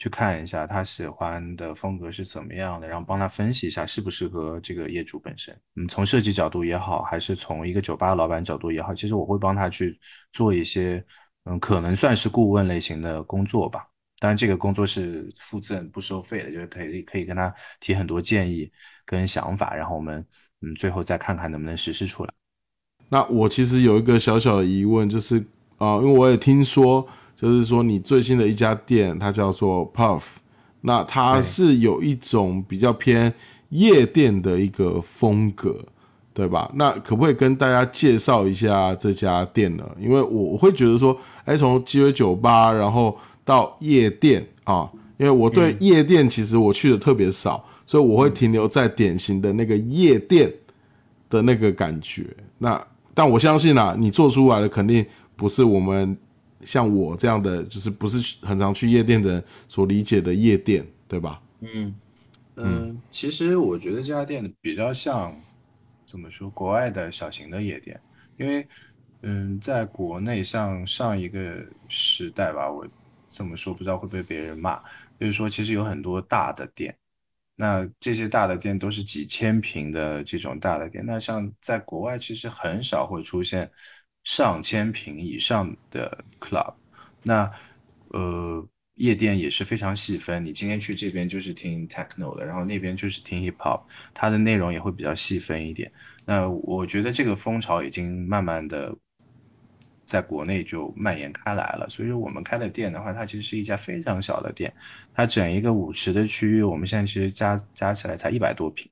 [0.04, 5.58] 去看一下他喜欢的风格是怎么样的，然后帮他分析一下适不适合这个业主本身。
[5.76, 9.98] 嗯，从设计角度也好，还是从一个酒吧老板角度也好，其实我会帮他去
[10.30, 11.02] 做一些，
[11.46, 13.88] 嗯，可能算是顾问类型的工作吧。
[14.18, 18.70] 当然，这个工作是附赠不收费的，就是可以可以跟他提很多建议
[19.06, 20.22] 跟想法，然后我们
[20.60, 22.30] 嗯最后再看看能不能实施出来。
[23.08, 25.42] 那我其实有一个小小的疑问，就是
[25.78, 27.08] 啊，因为我也听说，
[27.44, 30.22] 就是说你最新的一家店它叫做 Puff，
[30.80, 33.30] 那它是有一种比较偏
[33.68, 35.85] 夜店的一个风格，
[36.33, 36.70] 对吧？
[36.74, 39.87] 那可不可以跟大家介绍一下这家店呢？
[40.00, 50.50] 因为我我会觉得说，哎，从鸡尾酒吧，然后到夜店啊，因为我对夜店其实我去的特别少，所以我会停留在典型的那个夜店
[51.28, 52.24] 的那个感觉。
[52.57, 55.04] 那但我相信啊，你做出来的肯定
[55.37, 56.16] 不是我们
[56.64, 61.42] 像我这样的，就是不是很常去夜店的人所理解的夜店，对吧？
[61.61, 61.94] 嗯
[62.57, 65.35] 嗯，其实我觉得这家店比较像
[66.05, 68.00] 怎么说，国外的小型的夜店，
[68.37, 68.66] 因为
[69.22, 72.87] 嗯，在国内像上一个时代吧，我。
[73.37, 74.81] 这么说不知道会被别人骂，
[75.18, 76.96] 就是说其实有很多大的店，
[77.57, 83.68] 那这些大的店都是几千平的这种大的店，那像在国外其实很少会出现
[84.24, 86.74] 上千平以上的 club，
[87.22, 87.48] 那
[88.08, 93.82] 呃夜店也是非常细分，你今天去这边就是听 techno 的，然后那边就是听 hip hop，
[94.12, 95.92] 它的内容也会比较细分一点。
[96.24, 98.92] 那我觉得这个风潮已经慢慢的。
[100.06, 104.70] 在国内就蔓延开来了，所以说我们开的店的话，它其实是一家非常小的店，
[105.14, 108.87] 它整一个舞池的区域，我们现在其实加加起来才一百多平，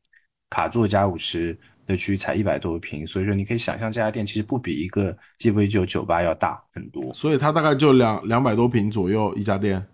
[0.48, 9.84] 卡座加舞池的区域才一百多平，所以说你可以想象这家店其实不比一个鸡尾酒酒吧要大很多，所以它大概就两两百多平左右一家店。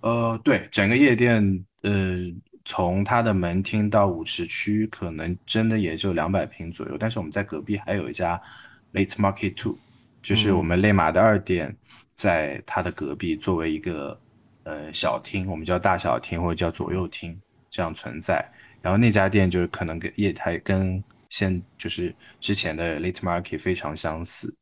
[0.00, 2.18] 呃，对，整个夜店，呃，
[2.64, 8.40] 从它的门厅到舞池区，可能真的也就两百平左右，但是我们在隔壁还有一家
[8.92, 9.76] Late Market Two。
[10.20, 11.74] 就是我们内马的二店，
[12.14, 14.20] 在它的隔壁，作为一个
[14.64, 17.38] 呃小厅，我们叫大小厅或者叫左右厅
[17.70, 18.44] 这样存在。
[18.80, 24.54] 然后那家店就是可能跟业态跟现就是之前的 Late Market 非常相似，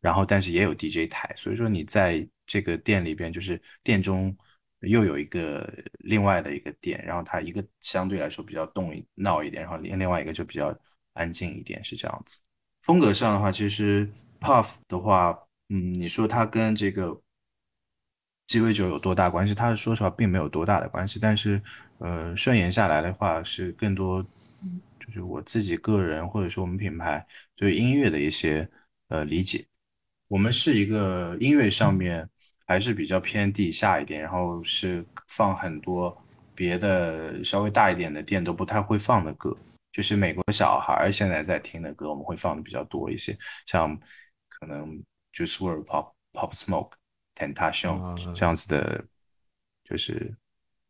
[0.00, 4.36] 然后但是也有 DJ 台，所以说你在这个店里边，就是店中
[4.80, 10.76] 又有一个另外的一个店，然后它一个相对来说比较动闹一点，然后另另外一个就比较
[11.14, 12.40] 安静一点，是这样子。
[12.82, 14.08] 风格上的话，其实。
[14.40, 15.36] Puff 的话，
[15.68, 17.20] 嗯，你说它跟这个
[18.48, 19.54] 鸡尾酒有多大关系？
[19.54, 21.62] 它说实话并没有多大的关系，但是，
[21.98, 24.20] 呃，顺延下来的话是更多，
[24.98, 28.68] 就是我自己个人或者说我们品牌对音乐的一些
[29.08, 29.64] 呃理解。
[30.26, 32.28] 我们是一个音乐上面
[32.66, 36.16] 还是比较偏地下一点，然后是放很多
[36.54, 39.56] 别的稍微大一点的店都不太会放的歌，
[39.92, 43.98] 就是美国小孩现在在听的歌，我们会放的比较多一些，像。
[44.60, 45.00] 可能
[45.32, 46.90] 就 Swirl Pop Pop Smoke
[47.38, 49.04] Tentation 这样子的，
[49.88, 50.34] 就是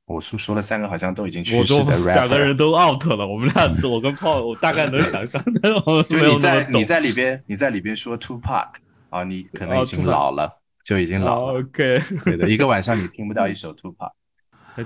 [0.07, 2.15] 我说说了三个，好像都已经去世的 rapper。
[2.15, 5.43] 两个人都 out 了，我们俩 我跟炮，我大概能想象
[6.09, 8.69] 就你在懂你在里边你在里边说 Tupac
[9.11, 10.51] 啊，你可能哦已经老了，
[10.85, 11.61] 就已经老了。
[11.61, 14.13] OK，对的，一个晚上你听不到一首 Two Pack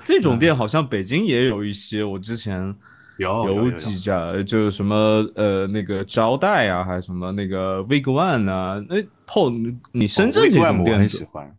[0.05, 2.75] 这种店好像北京也有一些，我之前
[3.18, 4.96] 有有有几家，就是什么
[5.37, 11.57] 呃那个招待啊，还是什么那个 Big One 啊，那炮你你深圳这种我店很喜欢。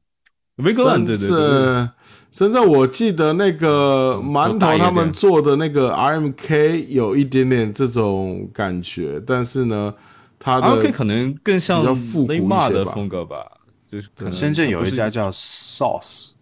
[0.58, 1.90] Big One 对对对对，
[2.32, 9.96] 深深圳，我记得那个馒头他们做的那个 RMK 有一点点这种感觉，但是呢，
[10.38, 12.38] 它的可能更像比较复古一
[12.70, 13.44] 些风格吧，
[13.88, 16.36] 就是可能深圳有一家叫 Sauce，sauce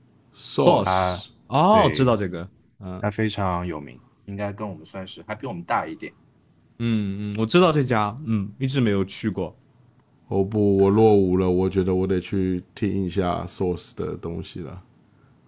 [1.48, 1.94] 哦，对。
[1.94, 2.46] 知道这个，
[2.82, 3.00] 嗯。
[3.02, 6.12] 它非常有名，应该跟我们算是还比我们大一点。
[6.80, 9.56] 嗯嗯，我知道这家，嗯，一直没有去过。
[10.32, 14.82] 哦不，我落伍了，我觉得我得去听一下 Source 的东西了，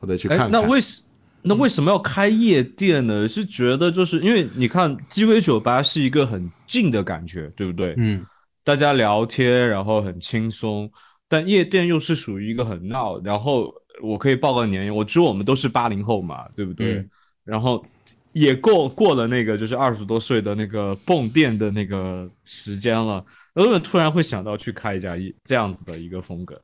[0.01, 1.01] 我得去看那为什
[1.41, 3.25] 那为什么要开夜店呢？
[3.25, 7.93] 是觉得就是因为你看鸡尾酒吧是一个很静的感觉，对不对？
[7.97, 8.25] 嗯，
[8.61, 10.91] 大家聊天，然后很轻松，
[11.29, 16.95] 但夜店又是属于一个很闹，然后我可以报个年龄，我知道我们都是八零后嘛，对不对？
[16.95, 17.09] 嗯
[17.45, 17.85] 然后
[18.31, 26.59] 也过过了那个就是二十多岁的那个蹦店的那个时间了，然后突然会想到去开一家一这样子的一个风格。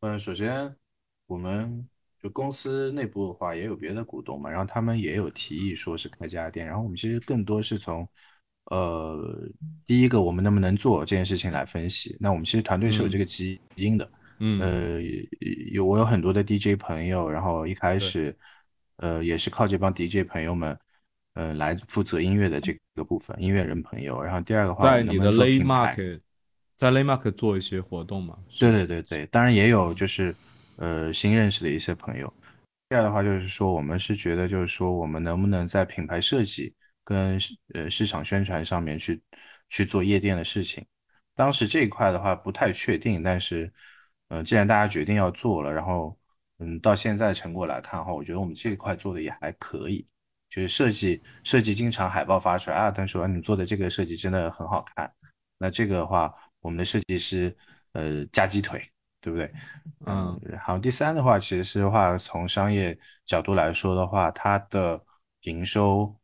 [0.00, 0.74] 嗯，首先
[1.26, 8.06] 我们就公司内部的话也有别的股东嘛，然后他们也有提议说是开这家店，然后我们其实更多是从
[8.66, 9.18] 呃
[9.86, 12.16] 第一个我们能不能做这件事情来分析。
[12.20, 15.02] 那我们其实团队是有这个基因的，嗯呃，
[15.72, 18.36] 有我有很多的 DJ 朋友，然后一开始
[18.96, 20.78] 呃也是靠这帮 DJ 朋友们。
[21.34, 24.20] 呃，来负责音乐的这个部分，音乐人朋友。
[24.22, 26.20] 然后第二个话，在你的 Lay Market，
[26.76, 28.36] 在 Lay Market 做一些活动嘛？
[28.58, 30.34] 对对对对，当然也有就是
[30.76, 32.32] 呃新认识的一些朋友。
[32.88, 37.38] 第二的话就是说，我们是觉得就是说，我们能不能在品牌设计跟
[37.74, 39.22] 呃市场宣传上面去
[39.68, 40.84] 去做夜店的事情。
[41.36, 43.72] 当时这一块的话不太确定，但是
[44.28, 46.18] 呃既然大家决定要做了，然后
[46.58, 50.04] 嗯到现在成果来看的话，我觉得我们这一块做的也还可以。
[50.50, 55.10] 就是设计设计经常海报发出来啊，他说、啊、你做的这个设计真的很好看。
[55.56, 57.56] 那这个的话，我们的设计师
[57.92, 58.82] 呃加鸡腿，
[59.20, 59.52] 对不对？
[60.06, 65.00] 嗯，好，第三的话，其实是话从商业角度来说的话，它的
[65.42, 66.14] 营收，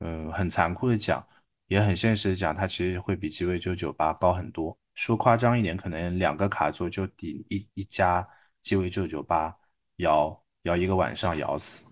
[0.00, 1.24] 嗯、很残酷的讲，
[1.68, 4.76] 也很现实的讲，它其实会比鸡尾酒酒吧高很多。
[4.94, 8.26] 说夸张一点，可能两个卡座就抵一一家
[8.62, 9.54] 鸡尾酒酒吧
[9.96, 11.84] 摇摇一个晚上摇死。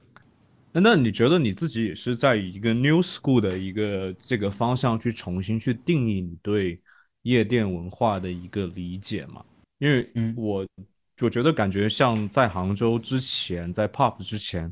[0.79, 6.79] 那那你觉得你自己也是在以一个 New School 的一个这个方向去重新去定义你对
[7.23, 9.43] 夜店文化的一个理解吗？
[9.79, 10.35] 因为嗯。
[10.37, 10.67] 我
[11.23, 14.71] 我觉得感觉像在杭州之前，在 Pop 之前，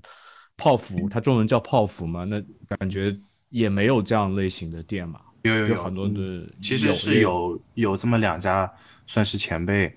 [0.58, 2.38] 泡芙它中文叫泡芙嘛，那
[2.76, 3.16] 感觉
[3.48, 6.14] 也没有这样类型的店嘛，有有有有很多的。
[6.14, 8.70] 嗯其实是有有这么两家
[9.06, 9.90] 算是前辈，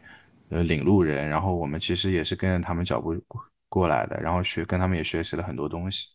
[0.47, 3.13] 呃，领路人，然后我们其实也是跟着他们脚步
[3.69, 6.09] 过来的，然后学跟他们也学习了很多东西，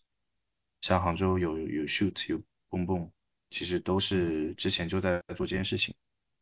[0.80, 2.38] 像杭州有有 shoot 有
[2.70, 3.08] boom boom，
[3.50, 5.94] 其实都是之前就在做这件事情，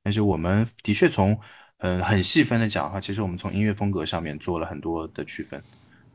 [0.02, 1.38] 但是我们的确从
[1.82, 5.62] 嗯、很细分的讲的话，其实我们从音乐风格上面做了很多的区分，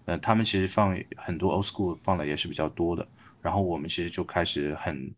[0.06, 3.08] 呃，他们其实放很多 old school 放的也是比较多的，
[3.42, 5.12] 然后我们其实就开始很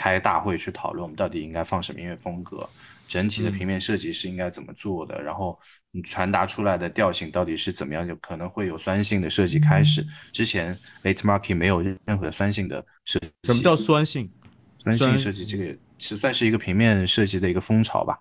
[0.00, 2.66] 开大会去讨论我们到底应该放什么音乐风格，
[3.06, 5.58] 整体的平面设计是应该怎么做的，然后
[5.90, 10.02] 你传达出来的调性到底是怎么样，就可能会有酸性的设计开始。
[10.32, 13.30] 之前 Late Market 没有任何酸性的设计。
[13.44, 14.32] 什么叫酸性？
[14.78, 15.44] 酸性设计？
[15.44, 15.64] 这个
[15.98, 18.18] 其实算是一个平面设计的一个风潮吧，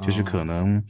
[0.00, 0.82] 就是可能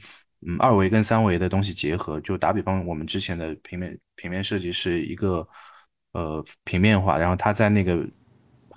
[0.47, 2.17] 嗯二维跟三维的东西结合。
[2.21, 5.45] 就打比方，我们之前的平面平面设计是一个
[6.13, 8.07] 呃平面化，然后它在那个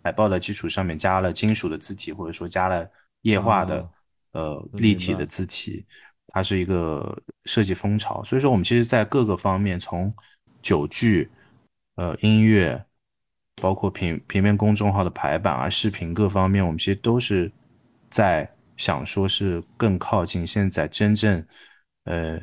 [0.02, 2.88] 海报的基础上面加了金属的字体，或者说加了
[3.22, 3.90] 液化的、哦
[4.32, 5.84] 呃立体的字体，
[6.28, 8.24] 它是一个设计风潮。
[8.24, 10.10] 所以说，我们其实在各个方面，从
[10.62, 11.30] 酒具、
[11.96, 12.82] 呃音乐，
[13.60, 17.52] 包括平平面公众号的排版啊、视频各方面，我们其实都是
[18.10, 21.46] 在想说是更靠近现在真正
[22.04, 22.40] 呃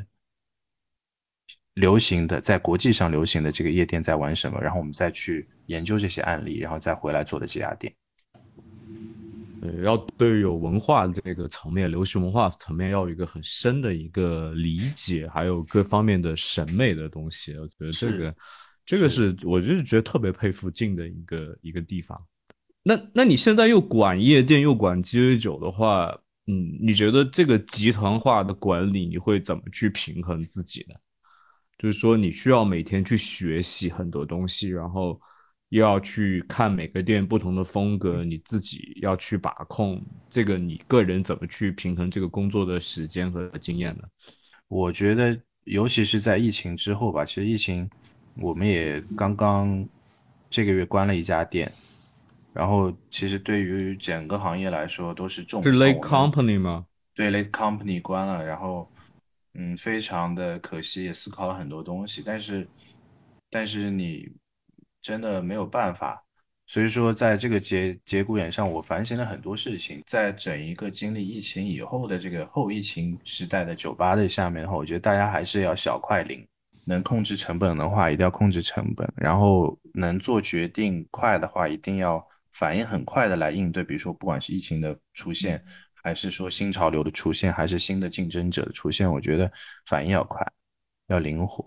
[1.80, 7.94] 流行的，在国际上流行的这个夜店在玩什么，然后我们再去研究这些案例，然后再回来做的这家店。
[9.62, 17.54] 对，要对于有文化这个层面、流行文化层面要有一个很深的一个理解，还有各方面的审美的东西。
[17.58, 18.36] 我觉得这个，
[18.86, 22.22] 这个是我就是觉得特别佩服静的一个一个地方。
[22.84, 26.08] 那那你现在又管夜店又管鸡尾酒的话，
[26.48, 30.96] 嗯，你觉得这个集团化的管理你会怎么去平衡自己呢？
[31.80, 35.20] 就是说你需要每天去学习很多东西，然后
[35.70, 40.00] 又要去看每个店不同的风格，你自己要去把控
[40.30, 44.04] 这个，你个人怎么去平衡这个工作的时间和经验呢？
[44.68, 47.90] 我觉得，尤其是在疫情之后吧，其实疫情
[48.36, 49.88] 我们也刚刚
[50.50, 51.72] 这个月关了一家店，
[52.52, 56.86] 然后其实对于整个行业来说都是重是 Late Company 吗？
[57.16, 58.92] 对，Late Company 关了，然后
[59.56, 62.68] 嗯，非常的可惜，也思考了很多东西，但是
[63.50, 64.30] 但是你
[65.02, 66.24] 真的没有办法，
[66.68, 76.46] 所以说在这个节节骨眼上，我反省了很多事情，在整一个经历疫情以后的这个后疫情时代的酒吧的下面的话，我觉得大家还是要小快灵，
[76.86, 85.64] 能控制成本的话，一定要控制成本，然后能做决定快的话，一定要反应很快的来应对，比如说不管是疫情的出现。
[86.04, 89.52] 还是说新潮流的出现，还是新的竞争者的出现，我觉得
[89.86, 90.46] 反应要快，
[91.08, 91.66] 要灵活。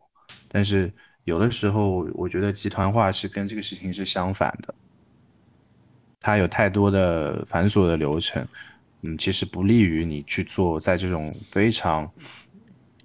[0.49, 0.93] 但是
[1.25, 4.75] 有的时候，我觉得集团化是跟这个事情是相反的，
[6.21, 8.47] 它有太多的繁琐的流程，
[9.03, 12.11] 嗯，其实不利于你去做在这种非常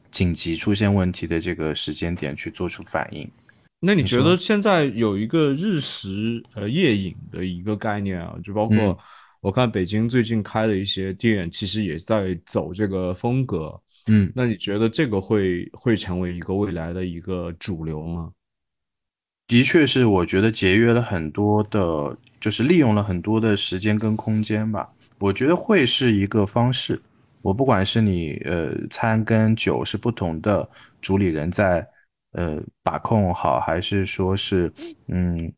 [0.10, 3.30] 紧急出现问题的这个时间点去做出反应。
[3.80, 8.98] 那你觉得现在有一个日食呃夜饮的一个概念啊，就包括嗯
[9.48, 13.82] 我看北京最近开的一些店，其实也在走这个风格。
[14.08, 18.30] 嗯，那你觉得这个会会成为一个未来的一个主流吗？
[19.48, 24.92] 的确是，我觉得节约了很多的，就是利用了很多的时间跟空间吧。
[25.18, 27.02] 我觉得会是一个方式。
[27.42, 30.70] 我不管是你呃餐跟酒是不同的
[31.00, 31.88] 主理人在
[32.34, 34.70] 呃把控好，还是说是
[35.08, 35.50] 嗯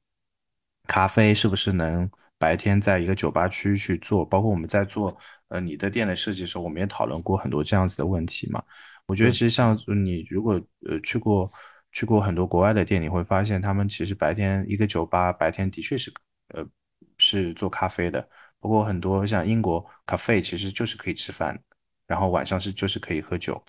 [0.85, 2.07] 咖啡是不是能
[2.39, 5.15] 白天在一个酒吧区去做，包括我们在做
[5.49, 8.63] 呃你的店的设计的时候，我们也讨论过很多这样子的问题嘛。
[9.05, 10.53] 我觉得其实像你如果
[10.87, 11.51] 呃去过
[11.91, 16.13] 去过很多国外的店，你会发现他们其实白天一个酒吧白天的确是
[16.53, 16.65] 呃
[17.17, 18.27] 是做咖啡的，
[18.59, 21.59] 不过很多像英国咖啡其实就是可以吃饭，
[22.07, 23.61] 然后晚上是就是可以喝酒。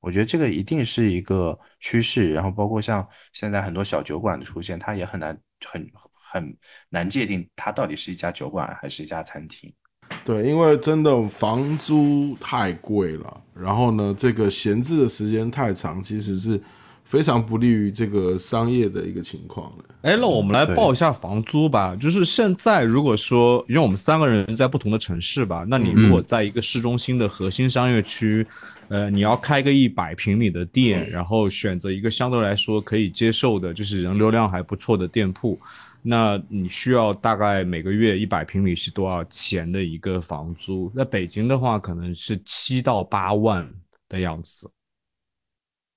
[0.00, 6.56] 我觉得这个一定是一个趋势，然后包括像现在很多小酒馆的出现，它也很难很很
[6.90, 9.72] 难界定它到底是一家酒馆还是一家餐厅。
[10.24, 16.60] 对，因为真的房租太贵了，然后呢，这个闲置的时间太长，其实是
[17.12, 19.84] 非常不利于这个商业的一个情况的。
[20.00, 21.94] 哎，那我们来报一下房租吧。
[21.94, 28.46] 就是现在，如果说，因为我们三个人在不同的城市吧，那你如果在一个市中心的核心商业区，
[28.88, 35.60] 呃，你要开个一百平米的店，然后选择一个相对来说可以接受的，就是人流量还不错的店铺，
[36.00, 40.90] 那你需要大概每个月一百平米是多少钱的一个房租？
[40.96, 43.70] 在北京的话，可能是七到八万
[44.08, 44.66] 的样子。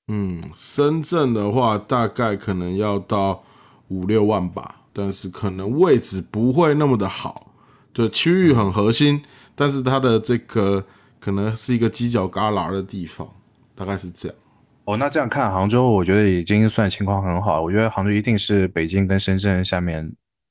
[0.07, 3.43] 嗯，深圳的话大概可能要到
[3.87, 7.51] 五六万吧，但是可能位置不会那么的好，
[7.93, 9.21] 就区域很核心，
[9.55, 10.85] 但是它的这个
[11.19, 13.27] 可能是一个犄角旮旯的地方，
[13.73, 14.37] 大概是这样。
[14.85, 17.59] 哦，那这样看杭州，我觉得已经算情况很好。
[17.59, 20.07] 我觉得杭州一定是北京跟深圳下面，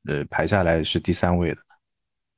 [0.09, 1.59] 呃，排下来是第三位的。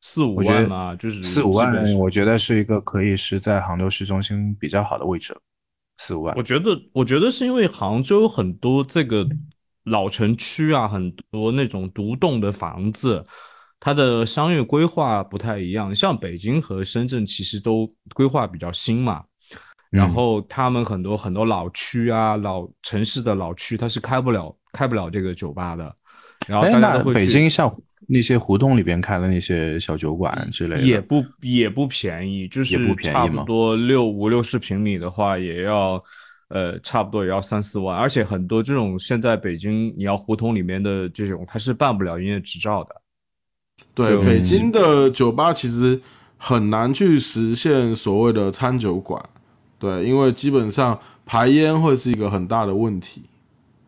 [0.02, 5.40] 四五万嘛，就是四五万，我觉得是一个可以是在杭州市中心比较好的位置了。
[5.98, 9.26] 四五万我，觉得，我觉得是因为杭州很多这个
[9.84, 13.24] 老城区啊，很多那种独栋的房子，
[13.80, 15.94] 它的商业规划不太一样。
[15.94, 19.22] 像北京和深圳其实都规划比较新嘛，
[19.90, 25.94] 然嗯后他们很多很多老区啊，老城市的老区，它是开不了开不了这个酒吧的。
[26.46, 27.72] 然后哎，大家都会去北京像
[28.06, 36.02] 那些胡同里边开的那些小酒馆之类的，也不也不便宜，就是差不多六五六十平米的话，也要
[36.48, 42.94] 呃差不多也要三四万，而且很多这种现在北京你要胡同里面的这种，它是办不了营业执照的。
[43.94, 46.00] 对，北京的酒吧其实
[46.36, 49.22] 很难去实现所谓的餐酒馆，
[49.78, 53.22] 对，因为基本上排烟会是一个很大的问题。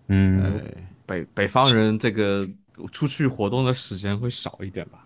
[0.08, 0.60] 嗯，
[1.04, 2.48] 北北方人这个
[2.92, 5.04] 出去活动的时间会少一点吧，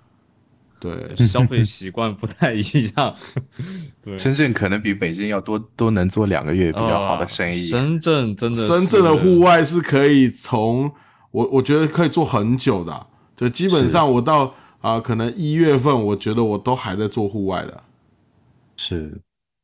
[0.79, 2.63] 对，消费习惯不太一
[2.97, 3.17] 样。
[4.03, 7.71] 对，深圳可能比北京要多多能做两个月比较好的生意。
[7.73, 10.91] 呃深圳真的，深圳的户外是可以从
[11.31, 13.07] 我我觉得可以做很久的啊，
[13.37, 17.85] 就基本上我到啊、可能一月份，我觉得我都还在做户外的。
[18.77, 19.21] 是，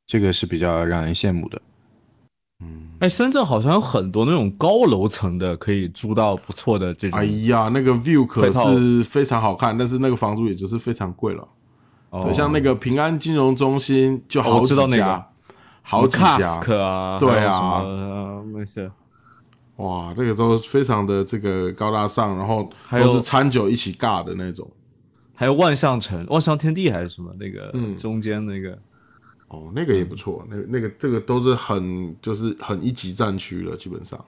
[0.07, 1.61] 这个是比较让人羡慕的。
[2.99, 7.19] 哎，深圳好像有很多那种高楼层的，可以租到不错的这种。
[7.19, 11.47] 哎呀，那个 view 可是非常好看，但是那个房租也就是非常贵了。
[12.11, 15.25] 哦对，像那个平安金融中心就哦好几家，我知道那个
[15.83, 16.83] 好几家。
[16.83, 18.91] 啊，对啊还有什么呃那些
[19.77, 24.69] 哇，这个都非常的这个高大上，然后还有都是餐酒一起尬的那种。
[25.35, 28.77] 还有万象城、万象天地还是什么那个嗯中间那个，
[29.49, 34.23] 哦，那个也不错，那那个这个都是很就是很一级战区了，基本上。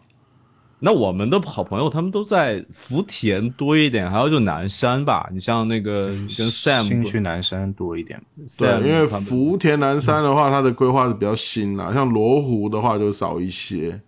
[0.83, 5.29] 那我们的好朋友他们都在福田多一点，还有就南山吧。
[5.31, 8.19] 你像那个跟 Sam 新区南山多一点。
[8.57, 14.01] 对，因为福田南山的话，它的规划是比较新啦，像罗湖的话就少一些。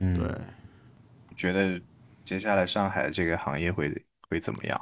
[0.00, 0.28] 嗯对，
[1.34, 1.80] 觉得
[2.26, 3.90] 接下来上海这个行业会
[4.28, 4.78] 会怎么样？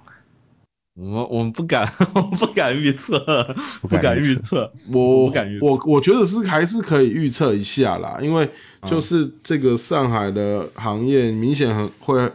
[0.98, 3.18] 我们我们不敢， 我们不敢预测，
[3.82, 4.72] 不敢敢预预测。
[4.90, 5.30] 我
[5.60, 8.48] 我我觉得是还是可以预测一下啦，因为
[8.80, 12.30] 嗯就是这个上海的行业明显很会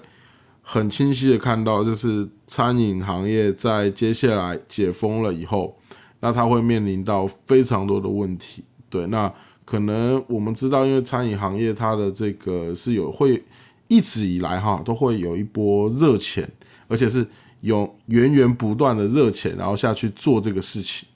[0.61, 5.75] 很清晰的看到，就是餐饮行业在接下来解封了以后，
[6.19, 8.63] 那它会面临到非常多的问题。
[8.91, 9.33] 对，那
[9.65, 13.41] 可能我们知道，因为餐饮行业它的这个是有会
[13.87, 16.47] 一直以来哈都会有一波热钱，
[16.87, 17.25] 而且是
[17.61, 21.07] 有源源不断的热钱，然后下去做这个事情。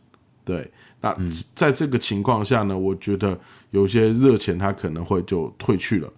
[0.44, 0.72] 对，
[1.02, 1.16] 那
[1.54, 3.38] 在这个情况下呢，我觉得
[3.72, 6.12] 有些热钱它可能会就退去了。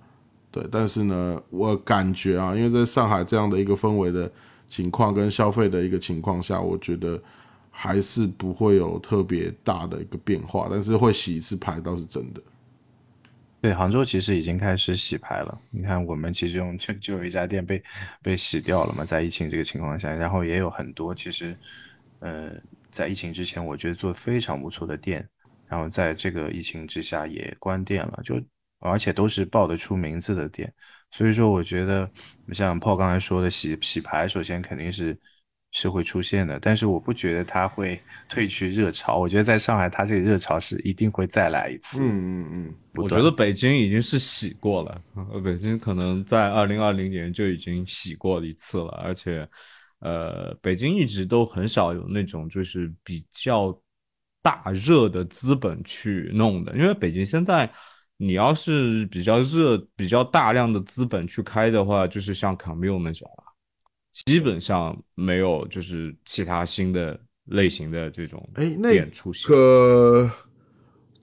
[0.51, 4.31] 对，但是呢，我感觉啊，因为在上海这样的一个氛围的
[4.67, 7.21] 情况跟消费的一个情况下，我觉得
[7.69, 12.41] 还是不会有特别大的一个变化，但是会洗一次牌倒是真的。
[13.59, 15.61] 对，杭州其实已经开始洗牌了。
[15.71, 17.83] 你看，我们其中就就有一家店被
[18.21, 21.57] 被洗掉了嘛，在疫情这个情况下，然后也有很多其实，
[22.19, 22.51] 呃，
[22.91, 25.27] 在疫情之前，我觉得做非常不错的店，
[25.67, 28.39] 然后在这个疫情之下也关店了，就
[28.79, 30.71] 而且都是报得出名字的店。
[31.09, 32.09] 所以说，我觉得
[32.53, 35.19] 像 Paul 刚才说的洗洗牌，首先肯定是
[35.79, 39.19] 是会出现的，但是我不觉得它会退去热潮。
[39.19, 42.01] 我觉得在上海，它这个热潮是一定会再来一次。
[42.01, 49.47] 嗯嗯嗯，我觉得北京已经是洗过了，呃，北京可能在二零二零年就已经洗过一次了，而且，
[49.99, 53.79] 呃，北京一直都很少有那种就是比较
[54.41, 57.71] 大热的资本去弄的，因为北京现在
[58.17, 63.45] 你要是比较热、比较大量的资本去开的话，就是像 Commune 那种啊，
[64.25, 69.49] 基本上没有就是其他新的类型的这种店出现。
[69.49, 70.29] 个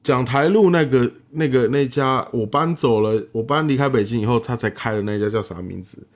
[0.03, 6.07] 讲台路那个那个那家，我搬走了，我搬离开北京以后，他才开的那家叫啥名字？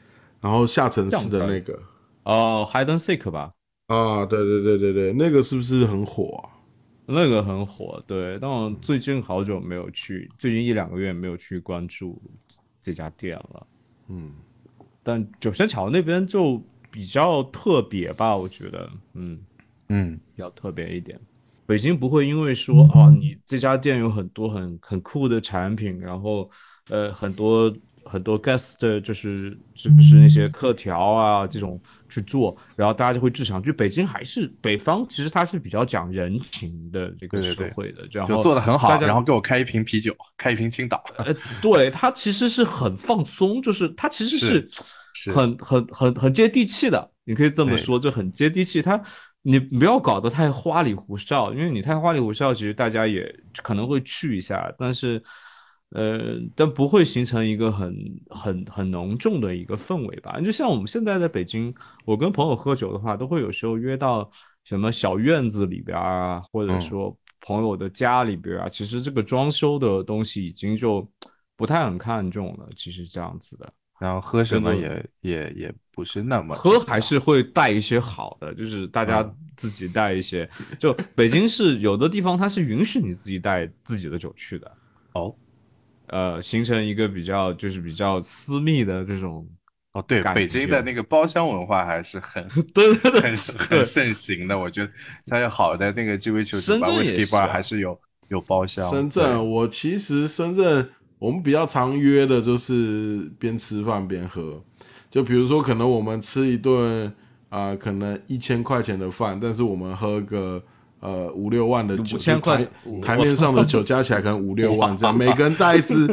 [0.40, 1.78] 然后下城市的那个
[2.24, 3.52] 哦，Hide and Seek 吧。
[3.86, 6.60] 啊，对对对对对，那个是不是很火啊？
[7.06, 12.20] 那个很火，对，但我最近好久没有去，最近一两个月没有去关注
[12.82, 13.66] 这家店了。
[14.08, 14.32] 嗯，
[15.08, 19.38] 但九仙桥那边就比较特别吧，我觉得，嗯，
[19.88, 21.18] 嗯，比较特别一点。
[21.64, 26.50] 北京不会因为说啊，你这家店有很多很很酷的产品，然后
[26.90, 31.80] 呃很多很多 guest 就是就是那些客条啊这种
[32.10, 33.62] 去做，然后大家就会志强。
[33.62, 41.02] 就北京还是北方，其实它是比较讲人情的这个社会的，这样就后做的很好然后给我开一瓶啤酒，开一瓶青岛。
[41.16, 44.70] 呃，对，它其实是很放松，就是它其实是是是
[45.32, 48.80] 很很很很接地气的，你可以这么说，就很接地气。
[48.80, 49.02] 它
[49.42, 55.22] 你不要搞得太花里胡哨，因为你太花里胡哨，其实大家也可能会去一下，但是
[55.90, 57.94] 呃，但不会形成一个很
[58.28, 60.38] 很很浓重的一个氛围吧。
[60.40, 64.30] 就像我们现在在北京，我跟朋友喝酒的话，都会有时候约到
[64.64, 71.08] 什么小院子里边啊，或者嗯说朋友的家里边啊，其实这个装修的东西已经就
[71.56, 72.68] 不太很看重了。
[72.76, 80.48] 其实这样子的，然后喝什么也也也不是那么喝还是会带一些好的，就是大家嗯自己带一些。
[80.78, 84.72] 就北京是有的地方它是允许你自己带自己的酒去的，
[85.14, 85.34] 哦
[86.06, 89.46] 呃，形成一个比较就是比较私密的这种。
[89.94, 94.56] 哦，对，北京的那个包厢文化还是很 对对对很很盛行的。
[94.56, 94.92] 我觉得
[95.24, 96.78] 它有好的那个鸡尾酒酒
[97.32, 98.86] 吧、还是有有包厢。
[98.90, 100.86] 深圳，我其实深圳
[101.18, 104.62] 我们比较常约的就是边吃饭边喝，
[105.10, 107.12] 就比如说可能我们吃一顿
[107.50, 110.62] 啊、可能一千块钱的饭，但是我们喝个
[111.00, 112.68] 呃五六万的酒，5000块台
[113.02, 116.04] 台面上的酒加起来可能五六万这样，每个人带一支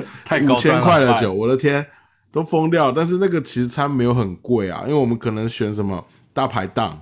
[0.47, 1.85] 五千块的酒，我的天，
[2.31, 2.91] 都疯掉。
[2.91, 6.03] 但是那个其实餐没有很贵啊，因为我们可能选什么
[6.33, 7.01] 大排档。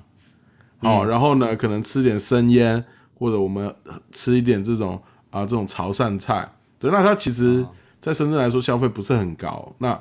[0.79, 2.83] 哦，然后呢，可能吃点生腌，
[3.13, 3.73] 或者我们
[4.11, 6.51] 吃一点这种啊、这种潮汕菜。
[6.77, 7.65] 对，那它其实
[8.03, 9.97] 在深圳来说消费不是很高，那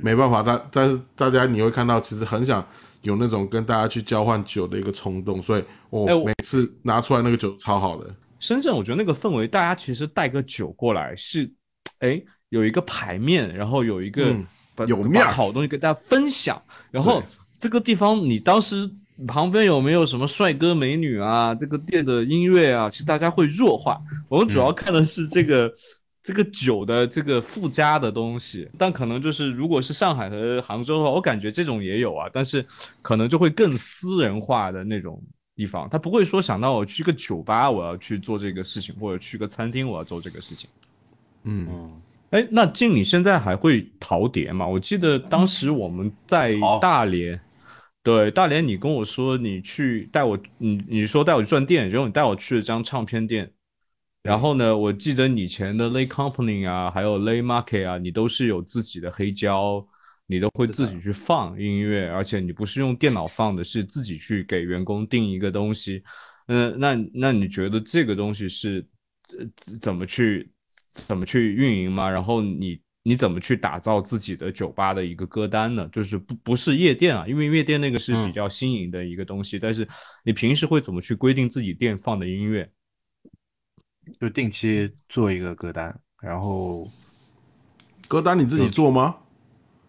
[0.00, 2.64] 没办法，但但是大家你会看到，其实很想
[3.02, 8.08] 有那种跟大家去交换酒的一个冲动，所以我、每次拿出来那个酒超好的。
[8.38, 11.52] 深圳，我觉得那个氛围，大家其实带个酒过来是，
[11.98, 14.32] 哎，有一个牌面，然后有一个
[14.86, 16.62] 有面把好东西跟大家分享。
[16.92, 17.20] 然后
[17.58, 18.88] 这个地方你当时
[19.26, 21.52] 旁边有没有什么帅哥美女啊？
[21.52, 24.00] 这个店的音乐啊，其实大家会弱化。
[24.28, 25.68] 我们主要看的是这个。
[26.22, 32.64] 这个酒的这个附加的东西，但可能就是如果是上海和杭州的话，我感觉这种也有啊，但是
[33.00, 35.22] 可能就会更私人化的那种
[35.56, 40.68] 地方，他不会说想到我去个酒吧我要去做这个事情，或者去个餐厅我要做这个事情。
[41.44, 41.90] 嗯，
[42.30, 44.66] 哎，那静你现在还会陶碟吗？
[44.66, 46.52] 我记得当时我们在
[46.82, 47.40] 大连，
[48.02, 53.50] 对大连，你跟我说你去带我，你你说带我去转店，然后你带我去了张唱片店。
[54.22, 59.86] 然后呢，我记得以前的 Lay Company 啊，还有 Lay Market 啊，你都是有自己的黑胶，
[60.26, 66.02] 你都会自己去放音乐，而且你不是用电脑放的，是自己去给员工定一个东西。
[66.48, 68.86] 嗯，那那你觉得这个东西是
[69.80, 70.52] 怎么去
[70.92, 72.10] 怎么去运营吗？
[72.10, 75.88] 然后你你怎么去打造自己的酒吧的一个歌单呢？
[75.90, 79.88] 就是不不是夜店啊，因为夜店那个是比较新颖的一个东西，但是
[80.24, 82.70] 你平时会怎么去规定自己店放的音乐？
[84.18, 86.88] 就定期做一个歌单，然后
[88.08, 89.16] 歌单你自己做吗？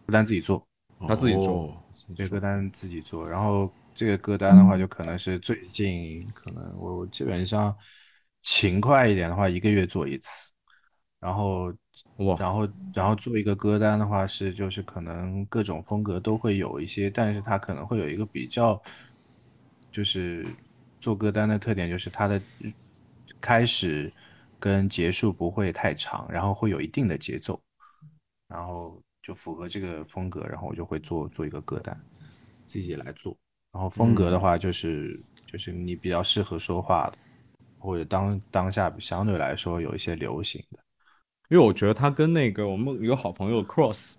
[0.06, 0.68] 歌单自己做，
[1.08, 1.82] 他自己做，
[2.16, 3.28] 这歌单自己做。
[3.28, 7.76] 然后这个歌单的话，就可能是最近可能我基本上
[8.42, 10.52] 勤快一点的话，一个月做一次。
[11.20, 11.74] 然后
[12.18, 18.82] 哇，然后然后做一个歌单的话，是就是可能各种风格都会有一些，但是它可能会有一个比较，
[19.92, 20.46] 就是
[21.00, 22.42] 做歌单的特点就是它的。
[23.42, 24.14] 开始
[24.60, 27.60] 跟结束不会太长，然后会有一定的节奏，
[28.48, 32.00] 然后就符合这个风格，然后我就会做做一个歌单，
[32.66, 33.36] 自己来做。
[33.74, 37.18] 然后风格的话，就是就是你比较适合说话的，
[37.80, 40.80] 或者当当下相对来说有一些流行的，
[41.50, 44.16] 因为我觉得他跟那个我们有个好朋友 Cross。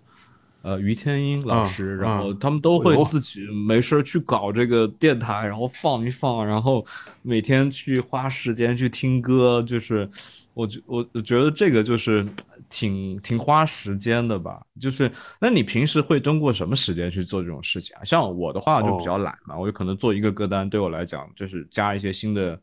[0.63, 6.85] 呃，于天英老师，然后他们都会自己没事去搞这个电台，然后放一放，然后
[7.21, 10.09] 每天去花时间去听歌，就是
[10.53, 12.25] 我觉我我觉得这个就是
[12.69, 14.61] 挺挺花时间的吧。
[14.79, 18.03] 就是那你平时会通过什么时间去做这种事情啊？
[18.05, 22.57] 像我的话就比较懒嘛，我就可能做一个歌单，对我来讲就是加一些新的。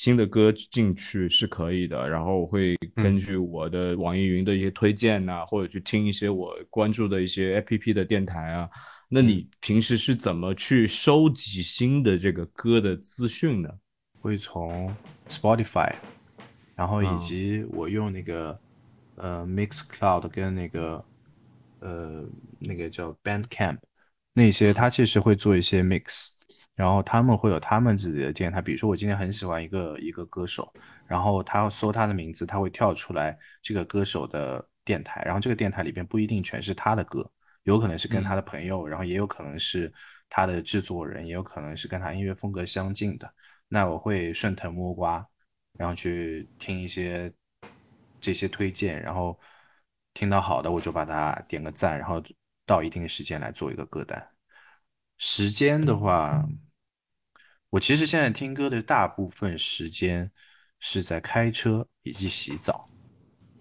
[0.00, 8.66] 新的歌进去是可以的，然后我会根据我的网易云的一些推荐呐，或者去听一些我关注的一些 APP 的电台啊。
[9.10, 13.68] 那你平时是怎么去收集新的这个歌的资讯呢？
[14.22, 14.90] 会从
[15.28, 15.92] Spotify，
[16.74, 18.58] 然后以及我用那个
[19.16, 21.04] 呃 Mixcloud 跟那个
[21.80, 22.24] 呃
[22.58, 23.76] 那个叫 Bandcamp
[24.32, 26.28] 那些，它其实会做一些 mix。
[26.80, 30.72] 然后他们会有他们自己的电台，比如说我今天很喜欢一个一个歌手，
[31.06, 37.30] 然后他要搜他的名字，他会跳出来这个歌手的电台，然后这个电台里边不一定全是他的歌，
[37.64, 39.92] 有可能是跟他的朋友，然后也有可能是
[40.30, 43.30] 他的制作人，也有可能是跟他音乐风格相近的。
[43.68, 45.22] 那我会顺藤摸瓜，
[45.74, 47.30] 然后去听一些
[48.22, 49.38] 这些推荐，然后
[50.14, 52.22] 听到好的我就把它点个赞，然后
[52.64, 54.26] 到一定时间来做一个歌单。
[55.18, 56.42] 时间的话。
[57.70, 60.30] 我其实现在听歌的大部分时间
[60.80, 62.88] 是在开车以及洗澡，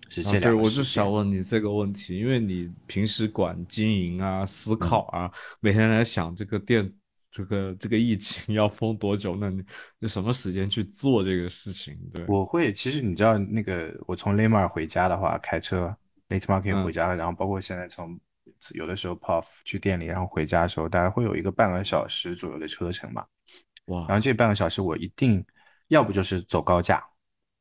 [0.10, 0.42] 是这两。
[0.42, 6.92] 对，我就想问你这个问题，因为你平时管经营啊、思考啊，每天在想这个店、
[7.30, 9.64] 这个这个疫情 要封多久，那你
[10.00, 11.96] 有什么时间去做这个事情？
[12.12, 12.74] 对，我会。
[12.74, 15.96] 其实你知道，那个我从雷马尔回家的话，开车
[16.30, 18.20] 雷马尔可以回家，然后包括现在从
[18.72, 23.14] 有的时候 puff 去店里，然后回家的时候，大概会有一个半个小时左右的车程
[23.90, 24.06] 嘛。
[24.08, 25.46] 然后这半个小时我一定
[25.88, 27.04] 要不就是走高架，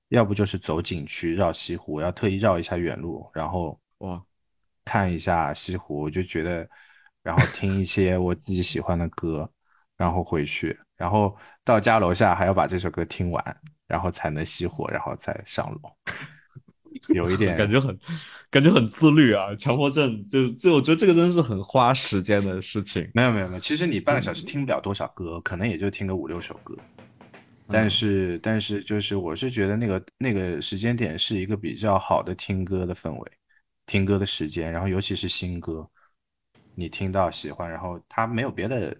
[0.09, 4.22] 要不就是走景区绕西湖，要特意绕一下远路，然后哇
[4.85, 6.68] 看一下西湖，我就觉得，
[7.22, 9.51] 然后听一些我自己喜欢的歌，
[9.97, 15.97] 然后回去，然后到家楼下还要把这首歌听完，然后才能熄火，然后再上楼。
[17.14, 17.99] 有一点感觉很，
[18.51, 23.09] 感觉很自律啊，强迫症就就我觉得这个真的是很花时间的事情。
[23.14, 26.76] 没有没有没有，其实你半个小时听不了多少歌，可能也就听个五六首歌。
[27.70, 33.32] 但是但是就是我是觉得那个那个时间点是一个比较好的听歌的氛围，
[33.84, 35.86] 听歌的时间，然后尤其是新歌，
[36.74, 38.96] 你听到喜欢，然后它没有别的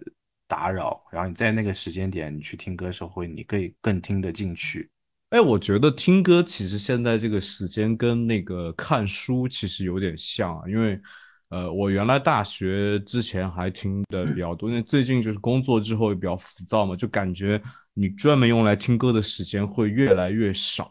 [0.47, 4.87] 打扰，然后你在那个时间点你去听歌的时候会你可以更听得进去。
[5.29, 10.99] 哎，我觉得听歌其实现在这个时间跟那个看书其实有点像啊，因为，
[11.49, 17.61] 呃，我原来大学之前还听的比较多，因为最近就是工作之后也比较浮躁嘛，就感觉
[17.93, 20.89] 你专门用来听歌的时间会越来越少。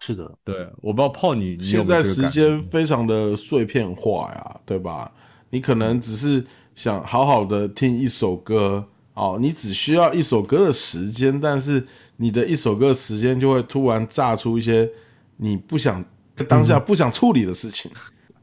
[0.00, 5.12] 是的，对，我不知道泡你，现在时间非常的碎片化呀，对吧？
[5.50, 6.42] 你可能只是
[6.74, 11.86] 想好好的听一首歌哦，你只需要一首歌的时间，但是
[12.16, 14.88] 你的一首歌的时间就会突然炸出一些
[15.36, 16.04] 你不想
[16.36, 17.90] 在当下不想处理的事情。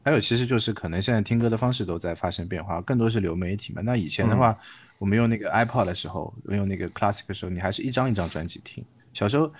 [0.04, 3.80] 还有，其实就是可能现在听歌的方式都在发生变化，更多是流媒体嘛。
[3.82, 4.56] 那以前的话，
[4.98, 8.84] 我们用那个 iPod 的时候，用那个 Classic 的时候，你还是一张一张专辑听。
[9.14, 9.52] 小时候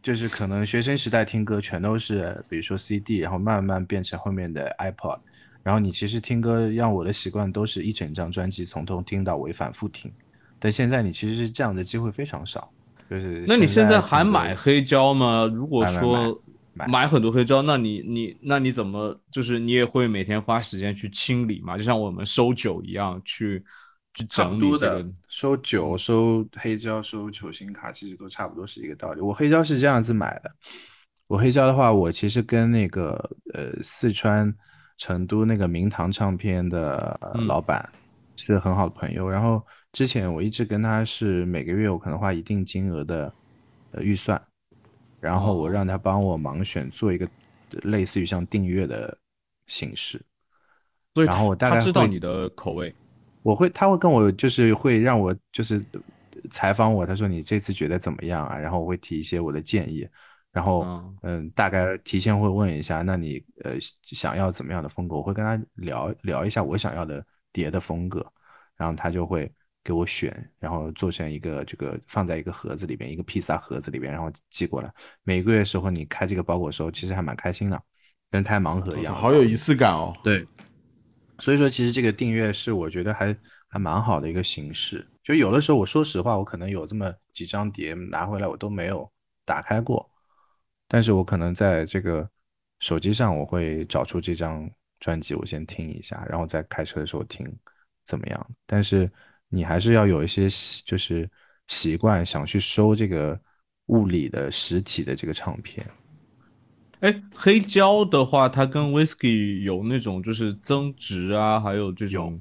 [0.00, 5.18] 就是可能学生时代听歌全都是，比如说 CD，然后慢慢变成后面的 iPod。
[5.62, 10.10] 然后你其实听歌，让我的习惯都是一整张专辑从头听到尾，反复听。
[10.60, 12.70] 但现在你其实是这样的机会非常少，
[13.10, 15.50] 就是那你现在还买黑胶吗？
[15.52, 16.42] 如果买买说
[16.72, 21.76] 买买很多黑胶，那你你那你怎么就是你也会每天花时间去清理嘛？
[21.76, 23.64] 就像我们收酒一样，去
[24.14, 25.10] 去差整理这不多的个。
[25.28, 29.20] 收酒、收黑胶、收球星卡，其实都差不多是一个道理。
[29.20, 30.50] 我黑胶是这样子买的，
[31.28, 33.12] 我黑胶的话，我其实跟那个
[33.54, 34.54] 呃四川
[34.98, 37.88] 成都那个明堂唱片的老板
[38.36, 39.60] 是很好的朋友，然后
[39.92, 43.32] 之前我一直跟他是每个月我可能花一定金额的
[43.92, 44.40] 呃预算，
[45.20, 47.28] 然后我让他帮我盲选做一个
[47.82, 49.16] 类似于像订阅的
[49.66, 50.20] 形式。
[51.14, 52.94] 所以然后我大概会知道你的口味，
[53.42, 55.84] 我会，他会跟我就是会让我就是
[56.50, 58.56] 采访我，他说你这次觉得怎么样啊？
[58.56, 60.08] 然后我会提一些我的建议，
[60.52, 63.72] 然后嗯嗯，大概提前会问一下，那你呃
[64.02, 65.16] 想要怎么样的风格？
[65.16, 68.24] 我会跟他聊聊一下我想要的碟的风格，
[68.76, 69.52] 然后他就会
[69.90, 74.92] 给我选，然后做成一个这个放在一个盒子里边，一个披萨盒子里边，然后寄过来。
[75.24, 77.82] 每个月的时候你开这个包裹的时候，其实还蛮开心的，
[78.30, 79.12] 跟开盲盒一样。
[79.12, 80.16] 好有仪式感哦。
[80.22, 80.46] 对，
[81.40, 83.36] 所以说其实这个订阅是我觉得还
[83.66, 85.04] 还蛮好的一个形式。
[85.24, 89.10] 就有的时候我说实话，我可能有这么几张碟拿回来我都没有
[89.44, 90.08] 打开过，
[90.86, 92.30] 但是我可能在这个
[92.78, 94.70] 手机上我会找出这张
[95.00, 97.46] 专辑，我先听一下，然后在开车的时候听
[98.04, 98.50] 怎么样。
[98.66, 99.10] 但是
[99.50, 101.28] 你还是要有一些习就是
[101.68, 103.38] 习惯，想去收这个
[103.86, 105.86] 物理的实体的这个唱片。
[107.00, 112.40] 哎，黑胶的话，它跟 whisky 有那种就是增值啊，还有这种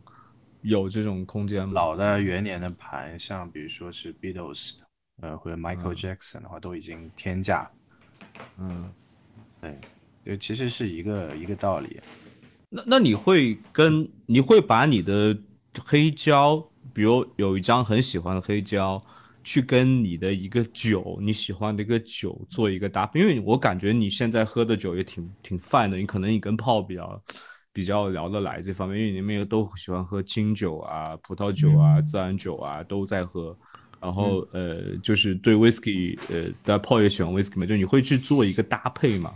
[0.61, 1.73] 有这种空间吗？
[1.73, 4.75] 老的元年的盘，像比如说是 Beatles，
[5.21, 7.71] 呃，或者 Michael Jackson 的话，都已经天价。
[8.57, 8.91] 嗯，
[9.61, 9.79] 对，
[10.25, 11.99] 就其实是一个一个道理。
[12.67, 15.35] 那那你会跟你会把你的
[15.85, 19.01] 黑胶，比如有一张很喜欢的黑胶，
[19.43, 27.21] 去跟你的一个酒，你喜欢的一个酒做一个搭配，因为我感觉你现在喝的酒也挺挺泛的，你可能你跟泡比较
[27.71, 33.57] 比较聊得来这方面，因为你们也都喜欢喝清酒啊、葡萄酒啊、自然酒啊都在喝。
[34.01, 39.33] 然后呃，就是对 whisky，呃，大家泡也喜欢 whisky 嘛，就你会去做一个搭配嘛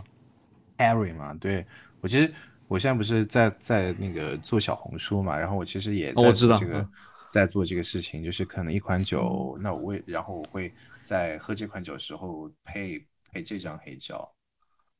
[0.78, 1.66] ？Harry 嘛，对。
[2.00, 2.32] 我其实
[2.66, 6.88] 我现在不是在在那个做小红书嘛，然后我其实也在哦我知道这个、嗯
[7.34, 10.72] 在做这个事情，就是可能一款酒，那我会然后我会
[11.02, 14.32] 在喝这款酒的时候配配这张黑胶，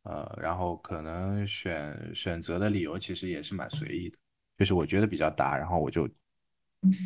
[0.02, 4.18] 呃，然后可能选选择的理由其实也是蛮随意的，
[4.58, 6.08] 就是我觉得比较搭，然后我就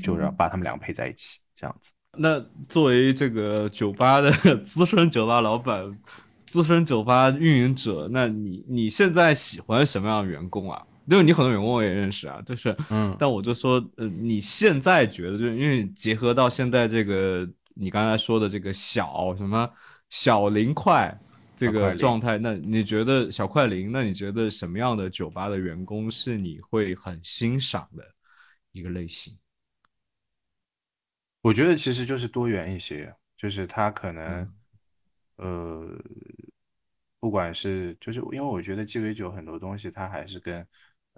[0.03, 1.93] 就让把他们两个配在一起，这样子。
[2.16, 4.33] 那作为这个酒吧的
[4.64, 5.93] 资深酒吧老板、
[6.47, 10.87] 资深酒吧运营者，那你你现在喜欢什么样的员工啊？
[11.09, 19.68] 因为你很多员工我也认识啊，就是，嗯 但我就说，呃，你现在觉得，就是因为结合到现在这个你刚才说的这个小什么
[20.11, 21.18] 小零块
[21.56, 23.90] 这个状态，那你觉得小快零？
[23.90, 28.04] 那你觉得什么样的酒吧的员工是你会很欣赏的
[28.72, 29.36] 一个类型？
[31.40, 34.52] 我觉得其实就是多元一些，就是他可能，
[35.36, 35.88] 呃，
[37.18, 40.66] 不管是就是因为我觉得鸡尾酒很多东西它还是跟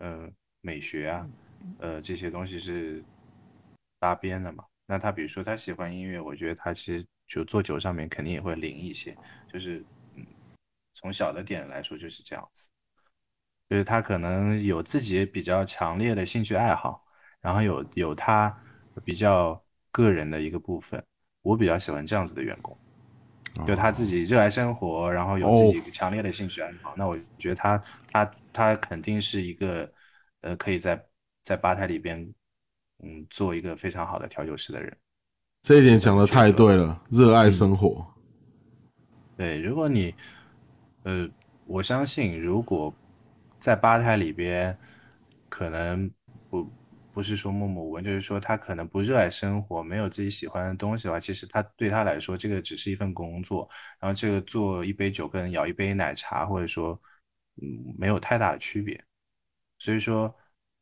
[0.01, 0.29] 呃
[0.61, 1.31] 美学啊，
[1.79, 3.03] 呃这些东西是
[3.99, 4.65] 搭边的嘛。
[4.85, 9.85] 那他比如说他喜欢音乐，我觉得他其实就做酒上面肯定也会灵一些，就是
[10.17, 10.27] 嗯，
[10.95, 12.69] 从小的点来说就是这样子，
[13.69, 17.05] 就是他可能有自己比较强烈的兴趣爱好，
[17.41, 18.53] 然后有有他
[19.05, 21.01] 比较个人的一个部分，
[21.43, 22.77] 我比较喜欢这样子的员工，
[23.67, 29.91] 就他自己热爱生活，然后有自己强烈的兴趣爱好，那我觉得他他他肯定是一个
[30.43, 31.03] 呃可以在
[31.43, 32.21] 在吧台里边
[33.03, 34.97] 嗯做一个非常好的调酒师的人。
[35.63, 38.07] 这一点讲的太对了，热爱生活。
[39.37, 40.15] 对，如果你，
[41.03, 41.29] 呃，
[41.67, 42.95] 我相信，如果
[43.59, 44.77] 在吧台里边，
[45.49, 46.11] 可能
[46.49, 46.67] 不
[47.13, 57.01] 不是说默默无闻，就是说他可能不热爱生活，没有自己喜欢的东西的话，其实他对他来说，这个只是一份工作，然后这个做一杯酒跟舀一杯奶茶，或者说，
[57.61, 59.03] 嗯，没有太大的区别。
[59.79, 60.35] 所以说，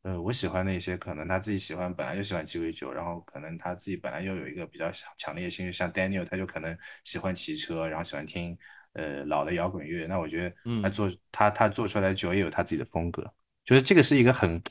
[0.03, 8.57] 呃，我喜欢那些可能他自己喜欢，本来就喜欢鸡尾酒，然后可能他自己本来又有一个比较强强烈的兴趣，像 Daniel，他就可能喜欢骑车，然后喜欢听
[8.93, 10.05] 呃老的摇滚乐。
[10.05, 13.23] 那我觉得他做他他做出来的酒也有他自己的风格，
[13.65, 14.61] 就是这个是一个很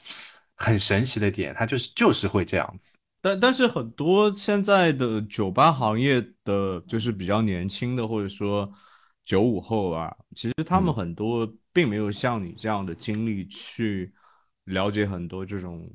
[0.58, 2.98] 很神奇的点，他就是就是会这样子。
[3.22, 8.70] 但但是很多现在的酒吧行业的就是比较年轻的，或者说
[9.24, 14.12] 九五后啊，其实他们很多并没有像你这样的经历去。
[14.68, 15.90] 了解很多这种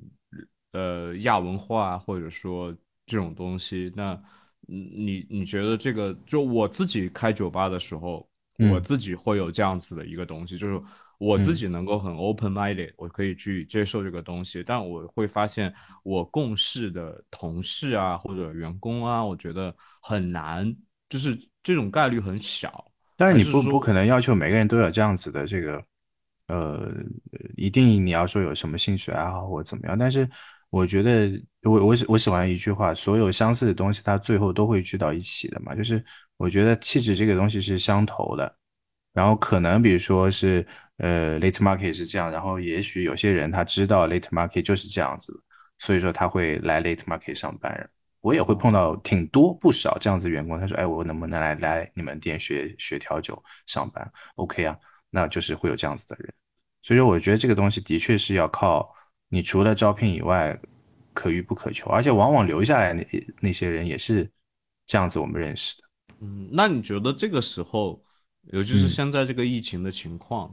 [0.72, 4.20] 呃亚文化或者说这种东西，那
[4.66, 8.28] 你你觉得这个就我自己开酒吧的时候，
[8.72, 10.82] 我自己会有这样子的一个东西，就是
[11.24, 20.76] 我自己能够很 open minded，我可以去接受这个东西，但我会发现我共事的同事啊或者员工啊，我觉得很难，
[21.10, 22.92] 就是这种概率很小。
[23.16, 25.84] 但是你不不可能要求每个人都有这样子的这个。
[26.48, 26.92] 呃，
[27.56, 30.30] 一定你要说有什么兴趣爱好或者怎么样，但是
[30.70, 35.74] 我觉得我我我喜欢一句话，所有相似的东西它最后都会聚到一起的嘛。
[35.74, 36.04] 就是
[36.36, 38.54] 我觉得气质这个东西是相投的，
[39.14, 40.68] 然后可能比如说是
[41.04, 45.34] 呃 late market 是这样，然后也许有些人他知道 late market 就是这样子，
[45.80, 47.90] 所以说他会来 late market 上班。
[48.22, 54.78] 我也会碰到挺多不少这样子员工，他说哎，我能不能来来你们店学学调酒上班？OK 啊。
[55.16, 56.34] 那就是会有这样子的人，
[56.82, 58.92] 所以说我觉得这个东西的确是要靠
[59.30, 60.60] 你除了招聘以外，
[61.14, 63.06] 可遇不可求，而且往往留下来那
[63.40, 64.28] 那些人也是
[64.88, 65.84] 这样子我们认识的。
[66.22, 68.04] 嗯，那你觉得这个时候，
[68.54, 70.52] 尤其是现在这个疫情的情况，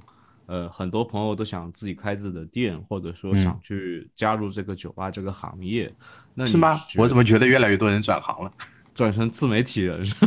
[0.50, 5.94] 呃，很多朋友都想自己开自己的店，或者说想去加入这个酒吧这个行业，
[6.34, 6.76] 那是吗？
[6.96, 8.52] 我怎么觉得越来越多人转行了，
[8.92, 10.12] 转成自媒体人是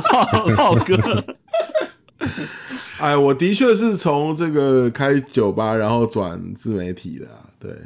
[0.00, 0.24] 浩
[0.56, 0.96] 浩哥。
[2.98, 7.28] 哎，我的确是从这个开酒吧，然后转自媒体的。
[7.58, 7.76] 对，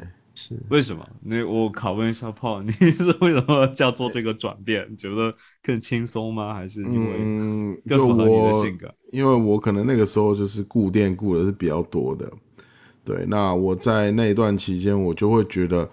[0.41, 1.07] 是为什么？
[1.23, 4.95] 那我拷问一下炮， 你是为什么叫做这个转变？
[4.97, 6.53] 觉得更轻松吗？
[6.53, 8.93] 还是因为更符合你的性格？
[9.11, 12.31] 因为我可能那个时候就是顾店顾的是比较多的。
[13.03, 15.89] 对，那我在那一段期间，我就会觉得，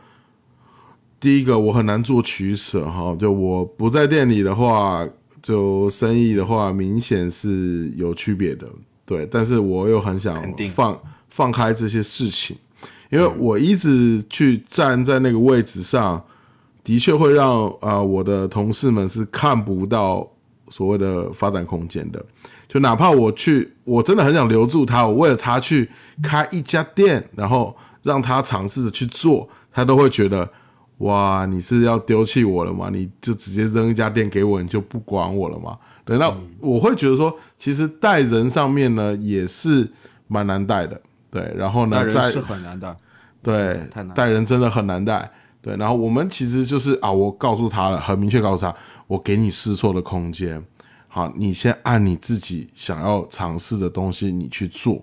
[1.18, 3.16] 第一个我很难做取舍哈。
[3.18, 5.06] 就我不在店里的话。
[5.40, 8.68] 就生意的话，明显是有区别的，
[9.06, 9.24] 对。
[9.30, 10.34] 但是我又很想
[10.74, 12.56] 放放开这些事情，
[13.10, 16.22] 因为我一直去站在那个位置上，
[16.82, 20.28] 的确会让啊我的同事们是看不到
[20.68, 22.24] 所谓的发展空间的。
[22.68, 25.88] 就哪怕我去，我真的很想留住他，我为了他去
[26.22, 30.48] 开一家店，然后让他尝试着去做，他都会觉得。
[30.98, 32.90] 哇，你是要丢弃我了吗？
[32.92, 35.78] 你就直接扔一家店给我，你就不管我了吗？
[36.04, 36.28] 对，那
[36.58, 39.88] 我会觉得说，其实带人上面呢也是
[40.26, 41.00] 蛮难带的，
[41.30, 41.52] 对。
[41.56, 42.96] 然后呢，在是很难带，
[43.42, 45.76] 对，带人真的很难带，对。
[45.76, 48.74] 然后我们其实就是啊，我告诉他了，很明确告诉他，
[49.06, 50.62] 我给你试错的空间，
[51.08, 55.02] 好，你先按你自己想要尝试的东西你去做，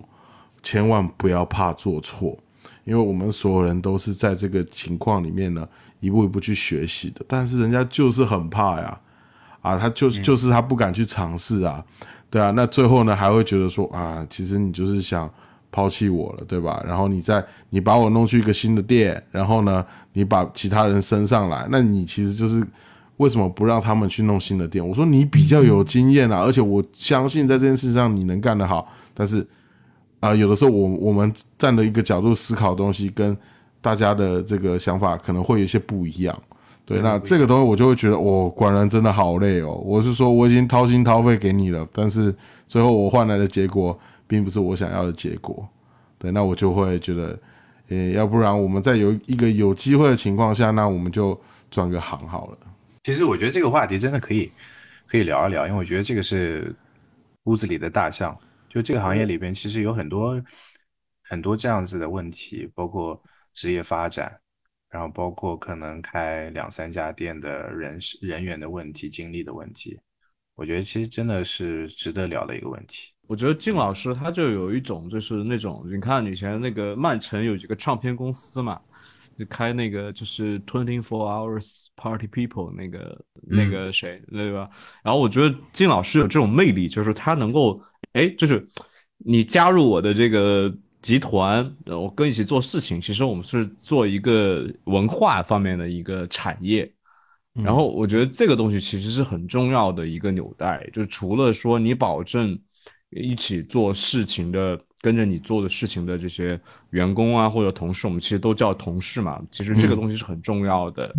[0.62, 2.38] 千万不要怕做错，
[2.84, 5.68] 因为我们所有人都是在这个情况里面呢。
[6.02, 9.00] 一步一步去学习的，但是人家就是很怕呀，
[9.62, 11.84] 啊，他就是就是他不敢去尝试啊，
[12.30, 15.28] 对啊，那最后呢还会觉得说啊，其实你就是想
[15.76, 16.82] 抛弃我了，对吧？
[16.88, 22.66] 然后你再你把我弄去一个新的店，然后呢你把其他人升上来，那你其实就是
[23.18, 24.88] 为什么不让他们去弄新的店？
[24.88, 29.46] 我说你比较有经验啊，而且我相信在这件事上你能干得好，但是
[30.22, 33.38] 啊，有的时候我我们站的一个角度思考东西跟。
[33.86, 36.36] 大家的这个想法可能会有些不一样，
[36.86, 39.74] 对，那这个东西我就会觉得，我果然真的好累哦。
[39.86, 42.34] 我是说，我已经掏心掏肺给你了，但是
[42.66, 43.96] 最后我换来的结果
[44.28, 45.68] 并不是我想要的结果，
[46.18, 47.40] 对，那我就会觉得，
[47.90, 52.58] 诶，要不然我们在有一个有机会的情况下，那我们就转个行好了。
[53.04, 54.52] 其实我觉得这个话题真的可以
[55.08, 56.76] 可以聊一聊，因为我觉得这个是
[57.44, 60.42] 屋子里的大象，就这个行业里边其实有很多
[61.24, 63.22] 很多这样子的问题，包括。
[63.56, 64.38] 职业发展，
[64.90, 69.98] 然后包括可能开两三家店的人人员的问题、精力的问题，
[70.56, 73.15] 我觉得其实真的是值得聊的一个问题。
[73.28, 78.80] 我觉得靳老师他就有一种就是那种，你看以前那个曼城有几个唱片公司嘛，
[79.38, 84.70] 就开那个就是 Twenty Four Hours Party People 那个那个谁对吧？
[85.04, 87.82] 然后我觉得靳老师有这种魅力，就是他能够
[88.14, 88.68] 哎，就是
[89.18, 90.74] 你加入我的这个。
[91.02, 96.92] 集团，我跟一起做事情，其实我们是做一个文化方面的一个产业，
[97.54, 102.58] 然后我觉得这个东西其实是很重要的一个纽带，就除了说你保证
[103.16, 106.60] 一起做事情的跟着你做的事情的这些
[106.90, 109.42] 员工啊或者同事，我们其实都叫同事嘛。
[109.50, 111.14] 其实这个东西是很重要的。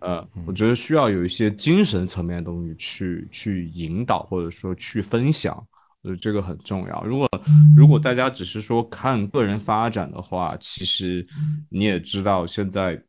[0.00, 5.56] 呃，我觉得需要有一些精神层面的东西去去引导或者说去分享，
[6.02, 7.02] 我觉得这个很重要。
[7.04, 7.28] 如果
[7.76, 11.26] 如果大家只是说看个人发展的话，其实
[11.70, 13.00] 你也知道现在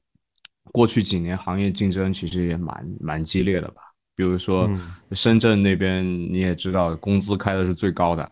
[0.71, 3.81] 过去几年行业竞争其实也蛮蛮激烈的吧。
[4.15, 4.69] 比如说
[5.11, 8.29] 深圳那边你也知道，工资开的是最高的。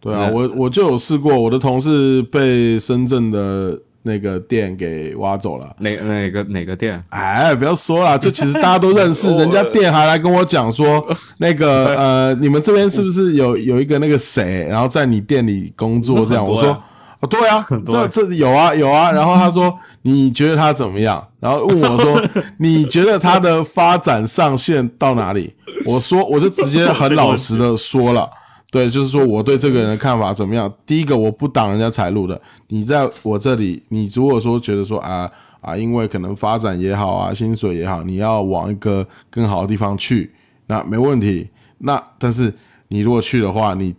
[0.00, 5.74] 对啊，我我就有试过，我的同事被深圳的那个店给挖走了。
[5.78, 7.02] 哪哪个哪个店？
[7.10, 11.06] 哎，不要说了，就其实大家都认识， 人家店还来跟我讲说，
[11.38, 16.46] 那个呃，你们这边是不是有有一个那个谁，然后在你店里工作这样？
[16.46, 16.82] 我说。
[17.26, 19.72] 对啊， 这这有啊有啊，然后他说
[20.02, 21.26] 你觉得他怎么样？
[21.40, 22.22] 然后问我说
[22.58, 25.54] 你觉得他的发展上限到哪里？
[25.84, 28.30] 我说我就直接很老实的说了，
[28.70, 30.72] 对，就是说我对这个人的看法怎么样？
[30.86, 40.32] 第一个我不挡人家财路的，你在我这里，你如果说觉得说啊啊，因为可能发展也好啊，薪水也好，你要往一个更好的地方去，
[40.66, 41.48] 那没问题。
[41.78, 42.52] 那但是
[42.88, 43.94] 你如果去的话，你。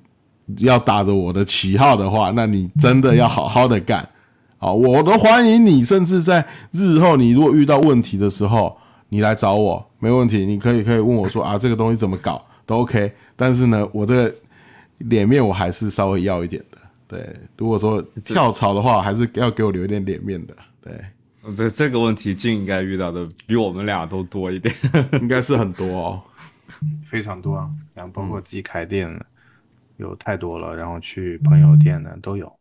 [0.58, 4.08] 要打着我的旗号的话，那你真的要好好的干
[4.60, 4.72] 啊！
[4.72, 8.78] 我都欢迎你，甚至在日后你如果遇到问题的时候，
[9.10, 13.12] 你来找我没问题，你可以可以问我说啊，这个东西怎么搞都 OK。
[13.36, 14.36] 但是呢，我这个
[15.00, 16.78] 脸面我还是稍微要一点的。
[17.08, 17.28] 对，
[17.58, 20.56] 如果说跳槽的话，还是要给我留一点脸面的。
[20.82, 24.74] 对，这这个问题静应该遇到的比我们俩都多一点，
[25.22, 26.22] 应该是很多哦，
[27.04, 29.26] 非常多啊，然后包括自己开店了。
[29.98, 32.52] 有太多了，然后去朋友店的都有，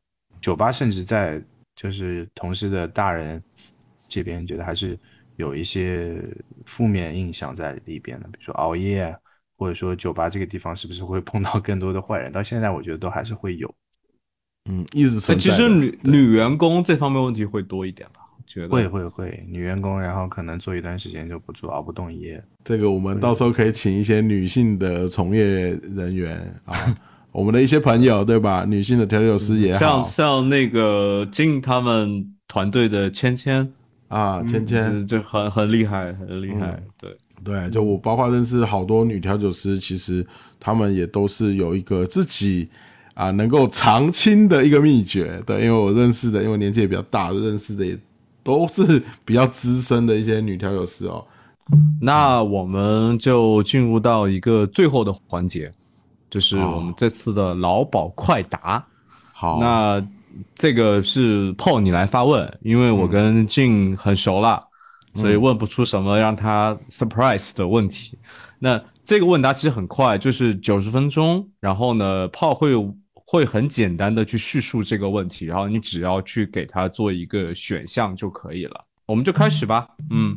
[0.41, 1.43] 酒吧甚至在
[1.75, 3.43] 就是同事的大人
[4.09, 4.99] 这边觉得还是
[5.37, 6.17] 有一些
[6.65, 9.13] 负面印象在里边的，比如说熬夜，
[9.57, 12.31] 或者说酒吧这个地方是不是会碰到更多的坏人？
[12.31, 13.75] 到现在我觉得都还是会有，
[14.71, 15.43] 嗯，一直存在。
[15.43, 18.21] 其实女女员工这方面问题会多一点吧？
[18.47, 22.41] 觉得会会会，女员工然后可能做一段时间就不做，熬不动夜。
[22.63, 26.95] 这个我们到时候可以请一些女性的从业人员啊。
[27.35, 28.65] 我们的一些朋友，对吧？
[28.65, 33.73] 女性的调酒师也好，像像那个进他们团队的芊芊
[34.07, 36.81] 啊，芊芊就很很厉害，很厉害。
[36.97, 37.11] 对
[37.43, 40.25] 对，就我包括认识好多女调酒师，其实
[40.61, 42.69] 他们也都是有一个自己
[43.15, 45.43] 啊能够长青的一个秘诀。
[45.45, 47.99] 对，因为我认识的，因为年纪也比较大，认识的也
[48.45, 51.27] 都是比较资深的一些女调酒师哦。
[52.01, 55.73] 那我们就进入到一个最后的环节。
[56.35, 58.85] 就是我们这次的劳保快答，
[59.33, 60.05] 好，那
[60.53, 64.61] 这个是炮你来发问，因为我跟静很熟了，
[65.15, 68.19] 所以问不出什么让他 surprise 的问题。
[68.59, 72.73] 那这个问答其实很快，就是九十分钟，然后呢，炮会
[73.15, 78.85] 会很简单的去叙述这个问题，然后你只要去给他做一个选项就可以了。
[79.07, 80.37] 我们就开始吧，嗯。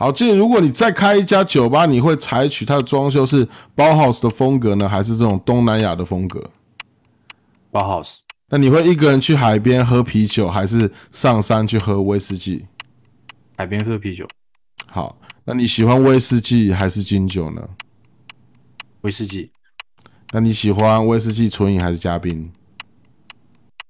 [0.00, 6.50] 好，建议如果你再开一家酒吧，你会采取它的装修是包 house 的风格呢，还是这种东南亚的风格？
[7.70, 8.20] 包 house。
[8.48, 12.64] 那你会一个人去海边喝啤酒，还是上山去喝威士忌？
[13.58, 14.26] 海边喝啤酒。
[14.86, 17.68] 好，那你喜欢威士忌还是金酒呢？
[19.02, 19.52] 威士忌。
[20.32, 22.50] 那你喜欢威士忌纯饮还是加冰？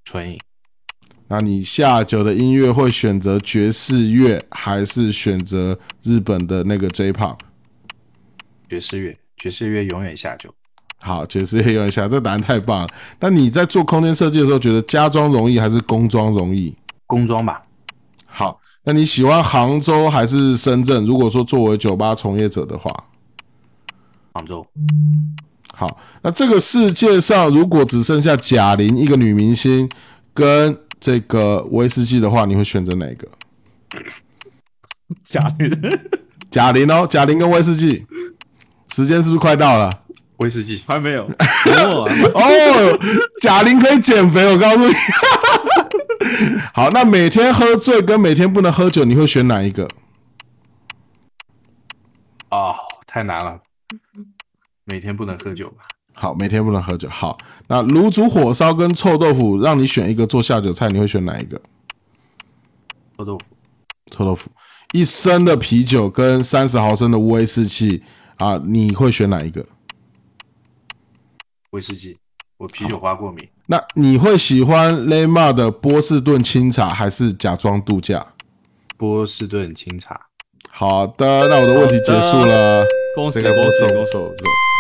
[0.03, 0.37] 纯饮。
[1.33, 7.37] 那你下酒的音乐会选择爵士乐还是选择日本的那个 J-pop？
[8.69, 10.53] 爵士乐，爵士乐永远下酒。
[10.99, 12.89] 好，爵士乐永远下，这答案太棒了。
[13.21, 16.75] 那你在做空间设计的时候，觉得家装容易还是工装容易？
[17.07, 17.63] 工装吧。
[18.27, 21.05] 好，那你喜欢杭州还是深圳？
[21.05, 22.91] 如果说作为酒吧从业者的话，
[24.33, 24.67] 杭州。
[25.73, 25.87] 好，
[26.23, 29.89] 那这个世界上如果只剩下贾玲一个女明星
[30.35, 33.27] 跟这个威士忌的话，你会选择哪个？
[35.25, 36.01] 贾玲，
[36.51, 38.07] 贾玲哦，贾玲跟威士忌，
[38.95, 39.91] 时间是不是快到了？
[40.37, 42.99] 威士忌还没有 哦，
[43.43, 44.95] 贾玲可以减肥，我告诉你。
[46.73, 49.87] 好，那每天喝醉跟每天不能喝酒，你会选哪一个？
[52.51, 52.75] 哦，
[53.07, 53.61] 太难了，
[54.85, 55.83] 每天不能喝酒吧。
[56.21, 57.09] 好，每天不能喝酒。
[57.09, 61.59] 好，那卤煮火烧跟臭豆腐，让你选一个做下酒菜，你会选哪一个？
[63.17, 63.45] 臭豆腐。
[64.11, 64.51] 臭豆腐。
[64.93, 68.03] 一升的啤酒跟三十毫升的威士忌
[68.37, 69.65] 啊，你会选哪一个？
[71.71, 72.19] 威士忌。
[72.59, 73.49] 我啤酒花过敏。
[73.65, 78.35] 那你会喜欢雷马的波士顿清茶还是假装度假？
[78.99, 80.27] 波士顿清茶。
[80.81, 82.83] 好的，那我的问题结束了。
[83.15, 83.79] 恭喜恭喜恭喜！
[83.81, 84.35] 错不错不错，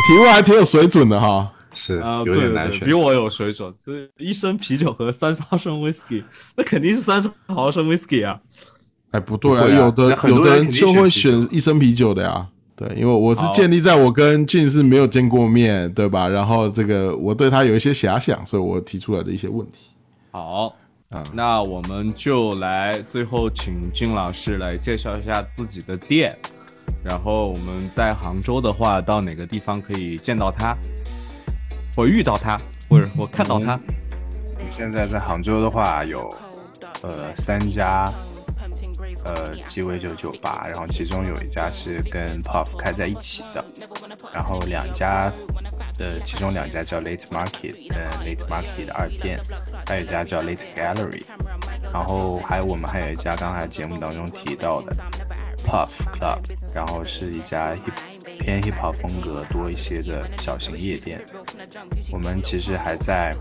[0.08, 1.52] 题目还挺有水准的哈。
[1.74, 2.88] 是啊，有对对对，点难选。
[2.88, 3.70] 比我有水准。
[3.86, 6.24] 就是一升啤酒和三十毫升 whisky，
[6.56, 8.40] 那肯定是三十毫升 whisky 啊。
[9.10, 12.46] 哎，不对啊，有的有的人就会选一升啤酒的呀。
[12.74, 16.26] 对，因为我是建立在我跟俊是没有见过面，对吧？
[16.26, 19.90] 然后这个我对他有一些遐想，所以我提出来的一些问题。
[20.30, 20.74] 好，
[21.10, 26.38] 啊那我们就来最后请金老师来介绍一下自己的店，
[27.02, 30.76] 然后我们在杭州的话，到哪个地方可以见到他，
[31.96, 33.78] 我遇到他，或者我看到他？
[34.56, 36.32] 我们现在在杭州的话有
[37.02, 38.08] 呃三家
[39.24, 43.64] 呃鸡尾酒酒吧，然后其中有一家是跟 Puff 开在一起的，
[44.32, 45.30] 然后两家
[45.98, 49.40] 呃其中两家叫 Late Market，呃 Late Market 的二店，
[49.86, 51.22] 还有一家叫 Late Gallery，
[51.92, 54.94] 然后还有我们还有一家刚才节目当中提到的
[55.66, 56.40] Puff Club，
[56.74, 61.20] 然后是一家 hip 偏 hip hop 风格多一些的小型夜店。
[62.10, 63.36] 我们其实还在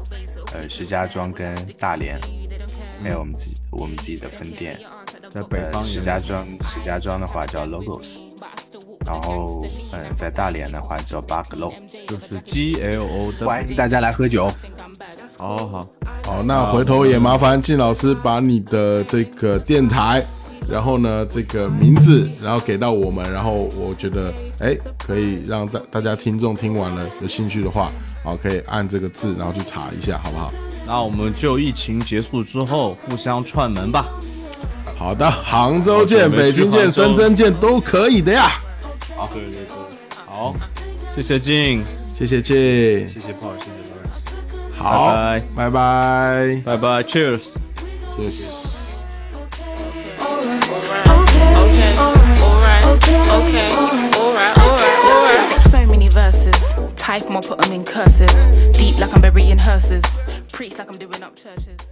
[0.53, 2.19] 呃石家庄跟大连，
[3.01, 4.77] 还有我们自己我们自己的分店。
[5.29, 8.21] 在北呃，方石家庄石家庄的话叫 Logos，
[9.05, 9.63] 然后
[9.93, 11.71] 嗯、呃在大连的话叫 Buglow。
[12.07, 13.45] 就是 G L O 的。
[13.45, 14.49] 欢迎大家来喝酒。
[15.37, 15.89] 好好，
[16.25, 20.23] 好，那回头也麻烦靳老师把你的这个电台，
[20.67, 27.91] 然后呢这个名字，然后给到我们，然后我觉得哎可以让大大家听众听完了有兴趣的话，
[28.23, 30.51] 好可以按这个字，然后去查一下，好不好？
[30.87, 34.07] 那我们就疫情结束之后互相串门吧。
[34.99, 38.51] 好的，杭州见、北京见、深圳见都可以的呀。
[39.15, 39.67] 好，对对对，
[40.27, 40.53] 好，
[41.15, 44.19] 谢谢静，谢谢靳，谢谢 Paul，谢谢 Lawrence。
[44.77, 47.53] 好，拜拜拜，拜拜，Cheers。
[48.17, 48.43] 谢谢。
[51.49, 51.95] Okay,
[52.41, 53.15] alright, okay,
[54.19, 55.61] alright, alright, alright.
[55.61, 56.59] So many verses,
[56.97, 58.29] type them or put them in cursive.
[58.73, 60.03] Deep like I'm burying hearses,
[60.51, 61.88] preach like I'm doing up churches.